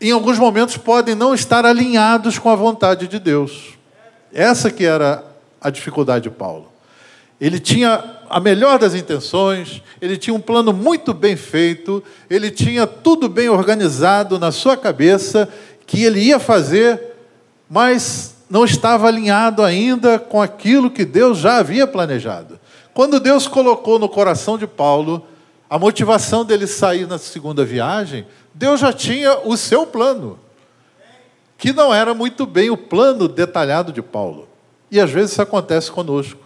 em 0.00 0.10
alguns 0.10 0.38
momentos 0.38 0.76
podem 0.76 1.14
não 1.14 1.34
estar 1.34 1.66
alinhados 1.66 2.38
com 2.38 2.48
a 2.48 2.56
vontade 2.56 3.06
de 3.06 3.18
Deus. 3.18 3.74
Essa 4.32 4.70
que 4.70 4.84
era 4.84 5.24
a 5.60 5.68
dificuldade 5.68 6.24
de 6.24 6.30
Paulo. 6.30 6.72
Ele 7.40 7.60
tinha 7.60 8.19
a 8.30 8.38
melhor 8.38 8.78
das 8.78 8.94
intenções, 8.94 9.82
ele 10.00 10.16
tinha 10.16 10.32
um 10.32 10.40
plano 10.40 10.72
muito 10.72 11.12
bem 11.12 11.34
feito, 11.34 12.00
ele 12.30 12.48
tinha 12.48 12.86
tudo 12.86 13.28
bem 13.28 13.48
organizado 13.48 14.38
na 14.38 14.52
sua 14.52 14.76
cabeça 14.76 15.48
que 15.84 16.04
ele 16.04 16.20
ia 16.20 16.38
fazer, 16.38 17.16
mas 17.68 18.36
não 18.48 18.64
estava 18.64 19.08
alinhado 19.08 19.64
ainda 19.64 20.16
com 20.16 20.40
aquilo 20.40 20.92
que 20.92 21.04
Deus 21.04 21.38
já 21.38 21.56
havia 21.56 21.88
planejado. 21.88 22.60
Quando 22.94 23.18
Deus 23.18 23.48
colocou 23.48 23.98
no 23.98 24.08
coração 24.08 24.56
de 24.56 24.66
Paulo 24.66 25.26
a 25.68 25.76
motivação 25.76 26.44
dele 26.44 26.68
sair 26.68 27.08
na 27.08 27.18
segunda 27.18 27.64
viagem, 27.64 28.24
Deus 28.54 28.78
já 28.78 28.92
tinha 28.92 29.40
o 29.44 29.56
seu 29.56 29.84
plano, 29.84 30.38
que 31.58 31.72
não 31.72 31.92
era 31.92 32.14
muito 32.14 32.46
bem 32.46 32.70
o 32.70 32.76
plano 32.76 33.26
detalhado 33.26 33.92
de 33.92 34.02
Paulo. 34.02 34.48
E 34.88 35.00
às 35.00 35.10
vezes 35.10 35.32
isso 35.32 35.42
acontece 35.42 35.90
conosco. 35.90 36.40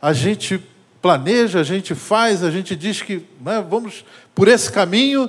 A 0.00 0.14
gente 0.14 0.62
planeja, 1.00 1.60
a 1.60 1.64
gente 1.64 1.94
faz, 1.94 2.44
a 2.44 2.50
gente 2.50 2.76
diz 2.76 3.02
que 3.02 3.26
né, 3.40 3.64
vamos 3.68 4.04
por 4.34 4.48
esse 4.48 4.70
caminho 4.70 5.28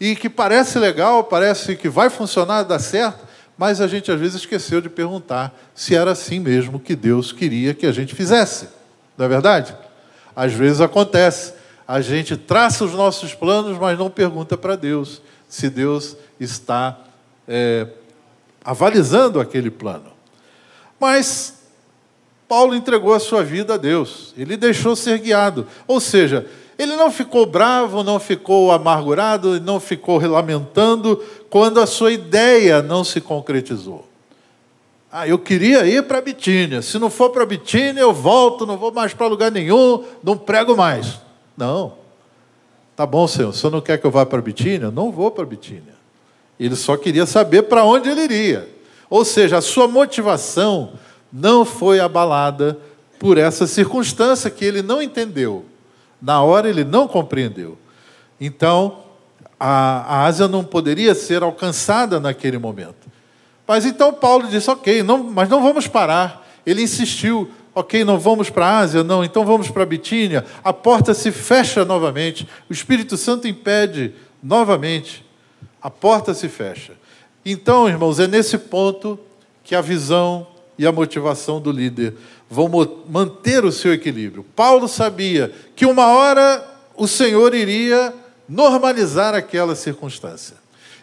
e 0.00 0.14
que 0.14 0.28
parece 0.28 0.78
legal, 0.78 1.24
parece 1.24 1.76
que 1.76 1.88
vai 1.88 2.10
funcionar, 2.10 2.64
dá 2.64 2.78
certo, 2.78 3.26
mas 3.56 3.80
a 3.80 3.86
gente 3.86 4.10
às 4.10 4.20
vezes 4.20 4.36
esqueceu 4.40 4.80
de 4.80 4.88
perguntar 4.88 5.56
se 5.74 5.94
era 5.94 6.10
assim 6.10 6.38
mesmo 6.38 6.78
que 6.78 6.94
Deus 6.94 7.32
queria 7.32 7.72
que 7.72 7.86
a 7.86 7.92
gente 7.92 8.14
fizesse. 8.14 8.68
Não 9.16 9.24
é 9.24 9.28
verdade? 9.28 9.74
Às 10.34 10.52
vezes 10.52 10.80
acontece. 10.80 11.54
A 11.88 12.00
gente 12.00 12.36
traça 12.36 12.84
os 12.84 12.92
nossos 12.92 13.32
planos, 13.32 13.78
mas 13.78 13.98
não 13.98 14.10
pergunta 14.10 14.58
para 14.58 14.76
Deus 14.76 15.22
se 15.48 15.70
Deus 15.70 16.16
está 16.38 16.98
é, 17.48 17.86
avalizando 18.62 19.40
aquele 19.40 19.70
plano. 19.70 20.12
Mas 21.00 21.55
Paulo 22.48 22.74
entregou 22.74 23.12
a 23.12 23.18
sua 23.18 23.42
vida 23.42 23.74
a 23.74 23.76
Deus, 23.76 24.32
ele 24.36 24.56
deixou 24.56 24.94
ser 24.94 25.18
guiado. 25.18 25.66
Ou 25.86 26.00
seja, 26.00 26.46
ele 26.78 26.94
não 26.94 27.10
ficou 27.10 27.46
bravo, 27.46 28.02
não 28.02 28.20
ficou 28.20 28.70
amargurado, 28.70 29.60
não 29.60 29.80
ficou 29.80 30.18
lamentando 30.18 31.22
quando 31.48 31.80
a 31.80 31.86
sua 31.86 32.12
ideia 32.12 32.82
não 32.82 33.02
se 33.02 33.20
concretizou. 33.20 34.06
Ah, 35.10 35.26
eu 35.26 35.38
queria 35.38 35.86
ir 35.86 36.02
para 36.02 36.20
Bitínia. 36.20 36.82
Se 36.82 36.98
não 36.98 37.08
for 37.08 37.30
para 37.30 37.46
Bitínia, 37.46 38.02
eu 38.02 38.12
volto, 38.12 38.66
não 38.66 38.76
vou 38.76 38.92
mais 38.92 39.14
para 39.14 39.26
lugar 39.26 39.50
nenhum, 39.50 40.04
não 40.22 40.36
prego 40.36 40.76
mais. 40.76 41.20
Não. 41.56 41.94
Tá 42.94 43.06
bom, 43.06 43.26
Senhor, 43.26 43.48
o 43.48 43.52
Senhor 43.52 43.70
não 43.70 43.80
quer 43.80 43.98
que 43.98 44.06
eu 44.06 44.10
vá 44.10 44.26
para 44.26 44.42
Bitínia? 44.42 44.90
Não 44.90 45.10
vou 45.10 45.30
para 45.30 45.44
Bitínia. 45.46 45.94
Ele 46.60 46.76
só 46.76 46.96
queria 46.96 47.24
saber 47.24 47.62
para 47.62 47.84
onde 47.84 48.08
ele 48.10 48.22
iria. 48.22 48.68
Ou 49.08 49.24
seja, 49.24 49.58
a 49.58 49.62
sua 49.62 49.88
motivação 49.88 50.92
não 51.32 51.64
foi 51.64 52.00
abalada 52.00 52.78
por 53.18 53.38
essa 53.38 53.66
circunstância 53.66 54.50
que 54.50 54.64
ele 54.64 54.82
não 54.82 55.02
entendeu. 55.02 55.64
Na 56.20 56.42
hora 56.42 56.68
ele 56.68 56.84
não 56.84 57.08
compreendeu. 57.08 57.78
Então, 58.40 58.98
a, 59.58 60.20
a 60.20 60.24
Ásia 60.26 60.48
não 60.48 60.64
poderia 60.64 61.14
ser 61.14 61.42
alcançada 61.42 62.20
naquele 62.20 62.58
momento. 62.58 63.06
Mas 63.66 63.84
então 63.84 64.12
Paulo 64.12 64.46
disse: 64.48 64.70
ok, 64.70 65.02
não, 65.02 65.24
mas 65.24 65.48
não 65.48 65.62
vamos 65.62 65.86
parar. 65.86 66.46
Ele 66.64 66.82
insistiu: 66.82 67.50
ok, 67.74 68.04
não 68.04 68.18
vamos 68.18 68.48
para 68.48 68.66
a 68.66 68.78
Ásia, 68.78 69.02
não, 69.02 69.24
então 69.24 69.44
vamos 69.44 69.70
para 69.70 69.82
a 69.82 69.86
Bitínia. 69.86 70.44
A 70.62 70.72
porta 70.72 71.14
se 71.14 71.30
fecha 71.30 71.84
novamente, 71.84 72.46
o 72.70 72.72
Espírito 72.72 73.16
Santo 73.16 73.48
impede 73.48 74.14
novamente, 74.42 75.24
a 75.82 75.90
porta 75.90 76.32
se 76.32 76.48
fecha. 76.48 76.92
Então, 77.44 77.88
irmãos, 77.88 78.18
é 78.18 78.26
nesse 78.26 78.58
ponto 78.58 79.18
que 79.62 79.74
a 79.74 79.80
visão 79.80 80.46
e 80.78 80.86
a 80.86 80.92
motivação 80.92 81.60
do 81.60 81.70
líder 81.70 82.14
vão 82.48 82.70
manter 83.08 83.64
o 83.64 83.72
seu 83.72 83.92
equilíbrio. 83.92 84.44
Paulo 84.54 84.88
sabia 84.88 85.52
que 85.74 85.86
uma 85.86 86.06
hora 86.06 86.64
o 86.96 87.06
Senhor 87.06 87.54
iria 87.54 88.14
normalizar 88.48 89.34
aquela 89.34 89.74
circunstância. 89.74 90.56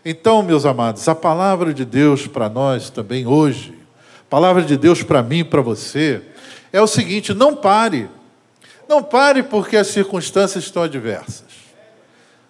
Então, 0.05 0.43
meus 0.43 0.65
amados, 0.65 1.07
a 1.07 1.15
palavra 1.15 1.73
de 1.73 1.85
Deus 1.85 2.27
para 2.27 2.49
nós 2.49 2.89
também 2.89 3.25
hoje, 3.25 3.73
a 4.21 4.29
palavra 4.29 4.61
de 4.61 4.75
Deus 4.77 5.01
para 5.01 5.23
mim 5.23 5.43
para 5.43 5.61
você, 5.61 6.21
é 6.71 6.81
o 6.81 6.87
seguinte: 6.87 7.33
não 7.33 7.55
pare. 7.55 8.09
Não 8.87 9.01
pare 9.01 9.43
porque 9.43 9.77
as 9.77 9.87
circunstâncias 9.87 10.65
estão 10.65 10.83
adversas. 10.83 11.45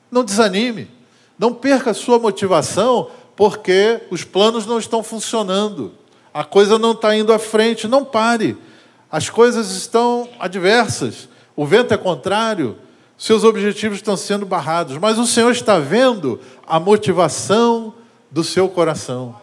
Não 0.10 0.24
desanime. 0.24 0.90
Não 1.38 1.54
perca 1.54 1.92
a 1.92 1.94
sua 1.94 2.18
motivação 2.18 3.10
porque 3.36 4.02
os 4.10 4.24
planos 4.24 4.66
não 4.66 4.80
estão 4.80 5.04
funcionando. 5.04 5.94
A 6.34 6.43
coisa 6.43 6.80
não 6.80 6.91
está 6.91 7.15
indo 7.15 7.32
à 7.32 7.39
frente. 7.39 7.88
Não 7.88 8.04
pare. 8.04 8.58
As 9.12 9.30
coisas 9.30 9.72
estão 9.72 10.28
adversas. 10.39 11.30
O 11.56 11.65
vento 11.65 11.93
é 11.93 11.98
contrário 11.98 12.78
seus 13.17 13.46
objetivos 13.46 14.00
estão 14.00 14.17
sendo 14.17 14.46
barrados, 14.46 14.98
mas 14.98 15.17
o 15.17 15.26
Senhor 15.26 15.52
está 15.52 15.80
vendo 15.80 16.41
a 16.67 16.78
motivação 16.80 17.93
do 18.30 18.43
seu 18.43 18.67
coração. 18.67 19.36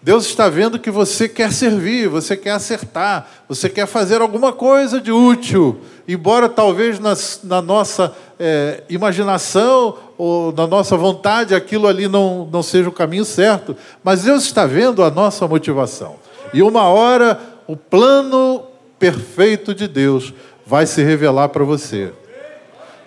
Deus 0.00 0.26
está 0.26 0.48
vendo 0.48 0.78
que 0.78 0.90
você 0.90 1.28
quer 1.28 1.52
servir, 1.52 2.08
você 2.08 2.36
quer 2.36 2.52
acertar, 2.52 3.28
você 3.48 3.68
quer 3.68 3.86
fazer 3.86 4.20
alguma 4.20 4.52
coisa 4.52 5.00
de 5.00 5.10
útil, 5.10 5.80
embora 6.08 6.48
talvez 6.48 6.98
na, 6.98 7.14
na 7.44 7.60
nossa 7.60 8.14
é, 8.40 8.82
imaginação 8.88 9.94
ou 10.16 10.50
na 10.52 10.66
nossa 10.66 10.96
vontade 10.96 11.54
aquilo 11.54 11.86
ali 11.86 12.08
não, 12.08 12.48
não 12.50 12.62
seja 12.62 12.88
o 12.88 12.92
caminho 12.92 13.26
certo, 13.26 13.76
mas 14.02 14.22
Deus 14.22 14.44
está 14.44 14.64
vendo 14.64 15.04
a 15.04 15.10
nossa 15.10 15.46
motivação. 15.46 16.16
E 16.54 16.62
uma 16.62 16.84
hora 16.84 17.38
o 17.66 17.76
plano 17.76 18.62
perfeito 18.98 19.74
de 19.74 19.86
Deus 19.86 20.32
vai 20.66 20.86
se 20.86 21.02
revelar 21.02 21.50
para 21.50 21.62
você. 21.62 22.12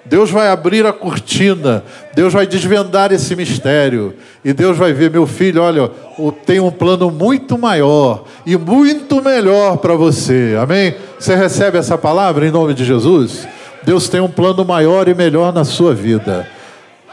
Deus 0.05 0.31
vai 0.31 0.47
abrir 0.49 0.85
a 0.85 0.91
cortina, 0.91 1.83
Deus 2.15 2.33
vai 2.33 2.47
desvendar 2.47 3.11
esse 3.11 3.35
mistério, 3.35 4.15
e 4.43 4.51
Deus 4.51 4.77
vai 4.77 4.93
ver, 4.93 5.11
meu 5.11 5.27
filho, 5.27 5.61
olha, 5.61 5.89
tem 6.45 6.59
um 6.59 6.71
plano 6.71 7.11
muito 7.11 7.57
maior 7.57 8.25
e 8.45 8.57
muito 8.57 9.21
melhor 9.21 9.77
para 9.77 9.95
você, 9.95 10.57
amém? 10.59 10.95
Você 11.19 11.35
recebe 11.35 11.77
essa 11.77 11.97
palavra 11.97 12.47
em 12.47 12.51
nome 12.51 12.73
de 12.73 12.83
Jesus? 12.83 13.47
Deus 13.83 14.09
tem 14.09 14.19
um 14.19 14.27
plano 14.27 14.65
maior 14.65 15.07
e 15.07 15.13
melhor 15.13 15.53
na 15.53 15.63
sua 15.63 15.93
vida. 15.93 16.47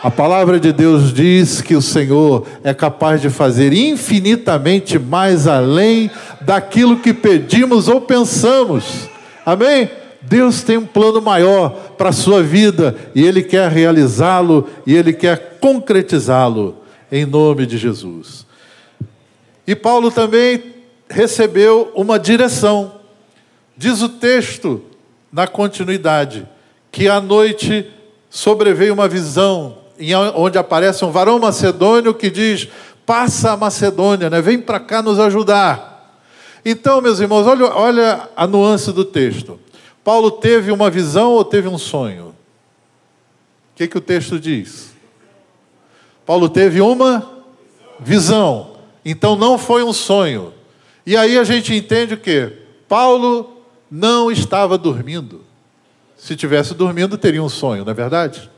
A 0.03 0.11
palavra 0.11 0.61
de 0.61 0.73
Deus 0.73 1.13
diz 1.13 1.61
que 1.61 1.75
o 1.75 1.83
Senhor 1.83 2.47
é 2.63 2.73
capaz 2.73 3.21
de 3.21 3.29
fazer 3.29 3.73
infinitamente 3.73 4.99
mais 4.99 5.49
além 5.49 6.09
daquilo 6.41 6.99
que 6.99 7.13
pedimos 7.13 7.89
ou 7.89 8.01
pensamos, 8.01 9.09
amém? 9.45 9.91
Deus 10.29 10.63
tem 10.63 10.77
um 10.77 10.87
plano 10.87 11.23
maior 11.23 11.71
para 11.97 12.11
a 12.11 12.13
sua 12.13 12.43
vida 12.43 12.95
e 13.15 13.25
Ele 13.27 13.43
quer 13.43 13.71
realizá-lo 13.71 14.69
e 14.87 14.95
Ele 14.95 15.13
quer 15.13 15.59
concretizá-lo 15.59 16.77
em 17.11 17.25
nome 17.25 17.65
de 17.65 17.79
Jesus. 17.79 18.47
E 19.67 19.75
Paulo 19.75 20.11
também 20.11 20.75
recebeu 21.09 21.91
uma 21.95 22.19
direção. 22.19 22.93
Diz 23.77 24.03
o 24.03 24.09
texto, 24.09 24.83
na 25.33 25.47
continuidade, 25.47 26.47
que 26.93 27.09
à 27.09 27.21
noite 27.21 27.91
sobreveio 28.29 28.93
uma 28.93 29.09
visão, 29.09 29.79
onde 30.35 30.59
aparece 30.59 31.05
um 31.05 31.11
varão 31.11 31.39
macedônio 31.39 32.15
que 32.15 32.31
diz: 32.31 32.69
Passa 33.07 33.53
a 33.53 33.57
Macedônia, 33.57 34.29
né? 34.29 34.41
vem 34.43 34.61
para 34.61 34.79
cá 34.79 35.01
nos 35.03 35.19
ajudar. 35.19 36.21
Então, 36.65 37.01
meus 37.01 37.21
irmãos, 37.21 37.47
olha, 37.47 37.67
olha 37.67 38.29
a 38.37 38.47
nuance 38.47 38.93
do 38.93 39.05
texto. 39.05 39.59
Paulo 40.09 40.31
teve 40.31 40.73
uma 40.73 40.89
visão 40.89 41.33
ou 41.33 41.45
teve 41.45 41.69
um 41.69 41.77
sonho? 41.77 42.29
O 42.29 43.77
que, 43.77 43.87
que 43.87 43.99
o 43.99 44.01
texto 44.01 44.41
diz? 44.41 44.95
Paulo 46.25 46.49
teve 46.49 46.81
uma 46.81 47.31
visão. 48.01 48.79
Então 49.05 49.37
não 49.37 49.59
foi 49.59 49.83
um 49.83 49.93
sonho. 49.93 50.55
E 51.05 51.15
aí 51.15 51.37
a 51.37 51.45
gente 51.45 51.75
entende 51.75 52.15
o 52.15 52.17
que? 52.17 52.51
Paulo 52.89 53.61
não 53.91 54.31
estava 54.31 54.79
dormindo. 54.79 55.45
Se 56.17 56.35
tivesse 56.35 56.73
dormindo, 56.73 57.19
teria 57.19 57.43
um 57.43 57.49
sonho, 57.51 57.85
não 57.85 57.91
é 57.91 57.95
verdade? 57.95 58.51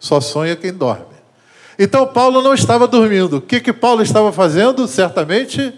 Só 0.00 0.20
sonha 0.20 0.56
quem 0.56 0.72
dorme. 0.72 1.14
Então 1.78 2.04
Paulo 2.04 2.42
não 2.42 2.52
estava 2.52 2.88
dormindo. 2.88 3.36
O 3.36 3.40
que, 3.40 3.60
que 3.60 3.72
Paulo 3.72 4.02
estava 4.02 4.32
fazendo? 4.32 4.88
Certamente 4.88 5.72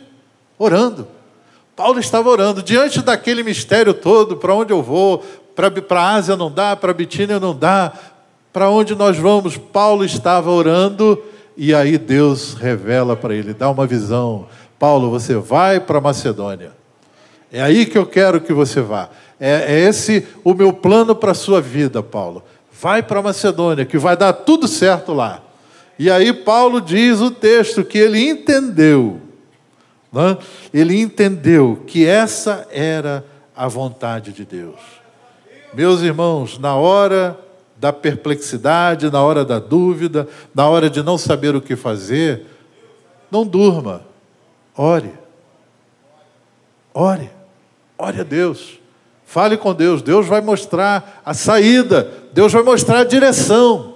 orando. 0.58 1.06
Paulo 1.74 1.98
estava 1.98 2.28
orando 2.28 2.62
diante 2.62 3.00
daquele 3.00 3.42
mistério 3.42 3.94
todo: 3.94 4.36
para 4.36 4.54
onde 4.54 4.72
eu 4.72 4.82
vou? 4.82 5.24
Para 5.54 6.00
a 6.00 6.14
Ásia 6.14 6.36
não 6.36 6.50
dá, 6.50 6.76
para 6.76 6.90
a 6.90 6.94
Bitínia 6.94 7.38
não 7.38 7.54
dá, 7.54 7.92
para 8.52 8.70
onde 8.70 8.94
nós 8.94 9.16
vamos? 9.16 9.56
Paulo 9.56 10.04
estava 10.04 10.50
orando 10.50 11.22
e 11.56 11.74
aí 11.74 11.98
Deus 11.98 12.54
revela 12.54 13.14
para 13.16 13.34
ele, 13.34 13.54
dá 13.54 13.70
uma 13.70 13.86
visão: 13.86 14.46
Paulo, 14.78 15.10
você 15.10 15.36
vai 15.36 15.80
para 15.80 16.00
Macedônia. 16.00 16.72
É 17.50 17.60
aí 17.60 17.84
que 17.84 17.98
eu 17.98 18.06
quero 18.06 18.40
que 18.40 18.52
você 18.52 18.80
vá. 18.80 19.10
É, 19.38 19.74
é 19.74 19.80
esse 19.80 20.26
o 20.42 20.54
meu 20.54 20.72
plano 20.72 21.14
para 21.14 21.32
a 21.32 21.34
sua 21.34 21.60
vida, 21.60 22.02
Paulo. 22.02 22.42
Vai 22.80 23.02
para 23.02 23.20
Macedônia, 23.20 23.84
que 23.84 23.98
vai 23.98 24.16
dar 24.16 24.32
tudo 24.32 24.66
certo 24.66 25.12
lá. 25.12 25.42
E 25.98 26.10
aí 26.10 26.32
Paulo 26.32 26.80
diz 26.80 27.20
o 27.20 27.30
texto 27.30 27.84
que 27.84 27.98
ele 27.98 28.26
entendeu 28.26 29.20
ele 30.72 31.00
entendeu 31.00 31.82
que 31.86 32.06
essa 32.06 32.66
era 32.70 33.24
a 33.56 33.68
vontade 33.68 34.32
de 34.32 34.44
Deus. 34.44 34.78
Meus 35.72 36.00
irmãos, 36.02 36.58
na 36.58 36.74
hora 36.74 37.38
da 37.76 37.92
perplexidade, 37.92 39.10
na 39.10 39.22
hora 39.22 39.44
da 39.44 39.58
dúvida, 39.58 40.28
na 40.54 40.68
hora 40.68 40.90
de 40.90 41.02
não 41.02 41.16
saber 41.16 41.56
o 41.56 41.60
que 41.60 41.74
fazer, 41.74 42.46
não 43.30 43.46
durma, 43.46 44.02
ore. 44.76 45.12
Ore, 46.94 47.30
ore 47.96 48.20
a 48.20 48.24
Deus. 48.24 48.78
Fale 49.24 49.56
com 49.56 49.72
Deus, 49.72 50.02
Deus 50.02 50.26
vai 50.26 50.42
mostrar 50.42 51.22
a 51.24 51.32
saída 51.32 52.22
Deus 52.32 52.52
vai 52.52 52.62
mostrar 52.62 53.00
a 53.00 53.04
direção. 53.04 53.94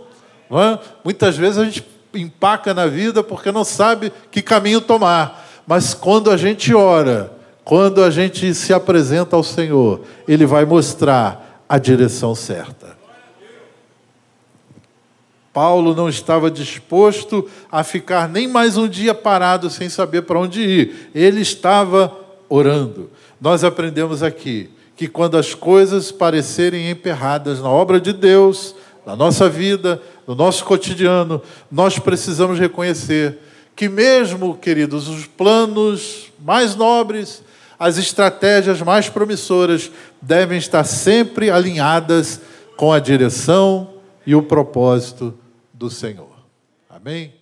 É? 0.50 0.78
Muitas 1.02 1.36
vezes 1.36 1.58
a 1.58 1.64
gente 1.64 1.84
empaca 2.14 2.72
na 2.72 2.86
vida 2.86 3.22
porque 3.22 3.50
não 3.50 3.64
sabe 3.64 4.12
que 4.30 4.42
caminho 4.42 4.80
tomar. 4.80 5.45
Mas 5.66 5.94
quando 5.94 6.30
a 6.30 6.36
gente 6.36 6.72
ora, 6.74 7.32
quando 7.64 8.02
a 8.02 8.10
gente 8.10 8.54
se 8.54 8.72
apresenta 8.72 9.34
ao 9.34 9.42
Senhor, 9.42 10.02
Ele 10.28 10.46
vai 10.46 10.64
mostrar 10.64 11.64
a 11.68 11.78
direção 11.78 12.34
certa. 12.34 12.96
Paulo 15.52 15.94
não 15.94 16.08
estava 16.08 16.50
disposto 16.50 17.48
a 17.72 17.82
ficar 17.82 18.28
nem 18.28 18.46
mais 18.46 18.76
um 18.76 18.86
dia 18.86 19.14
parado 19.14 19.70
sem 19.70 19.88
saber 19.88 20.22
para 20.22 20.38
onde 20.38 20.60
ir. 20.60 21.10
Ele 21.14 21.40
estava 21.40 22.14
orando. 22.46 23.10
Nós 23.40 23.64
aprendemos 23.64 24.22
aqui 24.22 24.70
que 24.94 25.08
quando 25.08 25.36
as 25.36 25.54
coisas 25.54 26.12
parecerem 26.12 26.90
emperradas 26.90 27.60
na 27.60 27.70
obra 27.70 27.98
de 27.98 28.12
Deus, 28.12 28.74
na 29.04 29.16
nossa 29.16 29.48
vida, 29.48 30.00
no 30.26 30.34
nosso 30.34 30.64
cotidiano, 30.64 31.40
nós 31.72 31.98
precisamos 31.98 32.58
reconhecer 32.58 33.38
que, 33.76 33.90
mesmo, 33.90 34.56
queridos, 34.56 35.06
os 35.06 35.26
planos 35.26 36.32
mais 36.40 36.74
nobres, 36.74 37.42
as 37.78 37.98
estratégias 37.98 38.80
mais 38.80 39.10
promissoras 39.10 39.92
devem 40.20 40.56
estar 40.56 40.82
sempre 40.82 41.50
alinhadas 41.50 42.40
com 42.74 42.90
a 42.90 42.98
direção 42.98 43.90
e 44.26 44.34
o 44.34 44.42
propósito 44.42 45.38
do 45.74 45.90
Senhor. 45.90 46.36
Amém? 46.88 47.34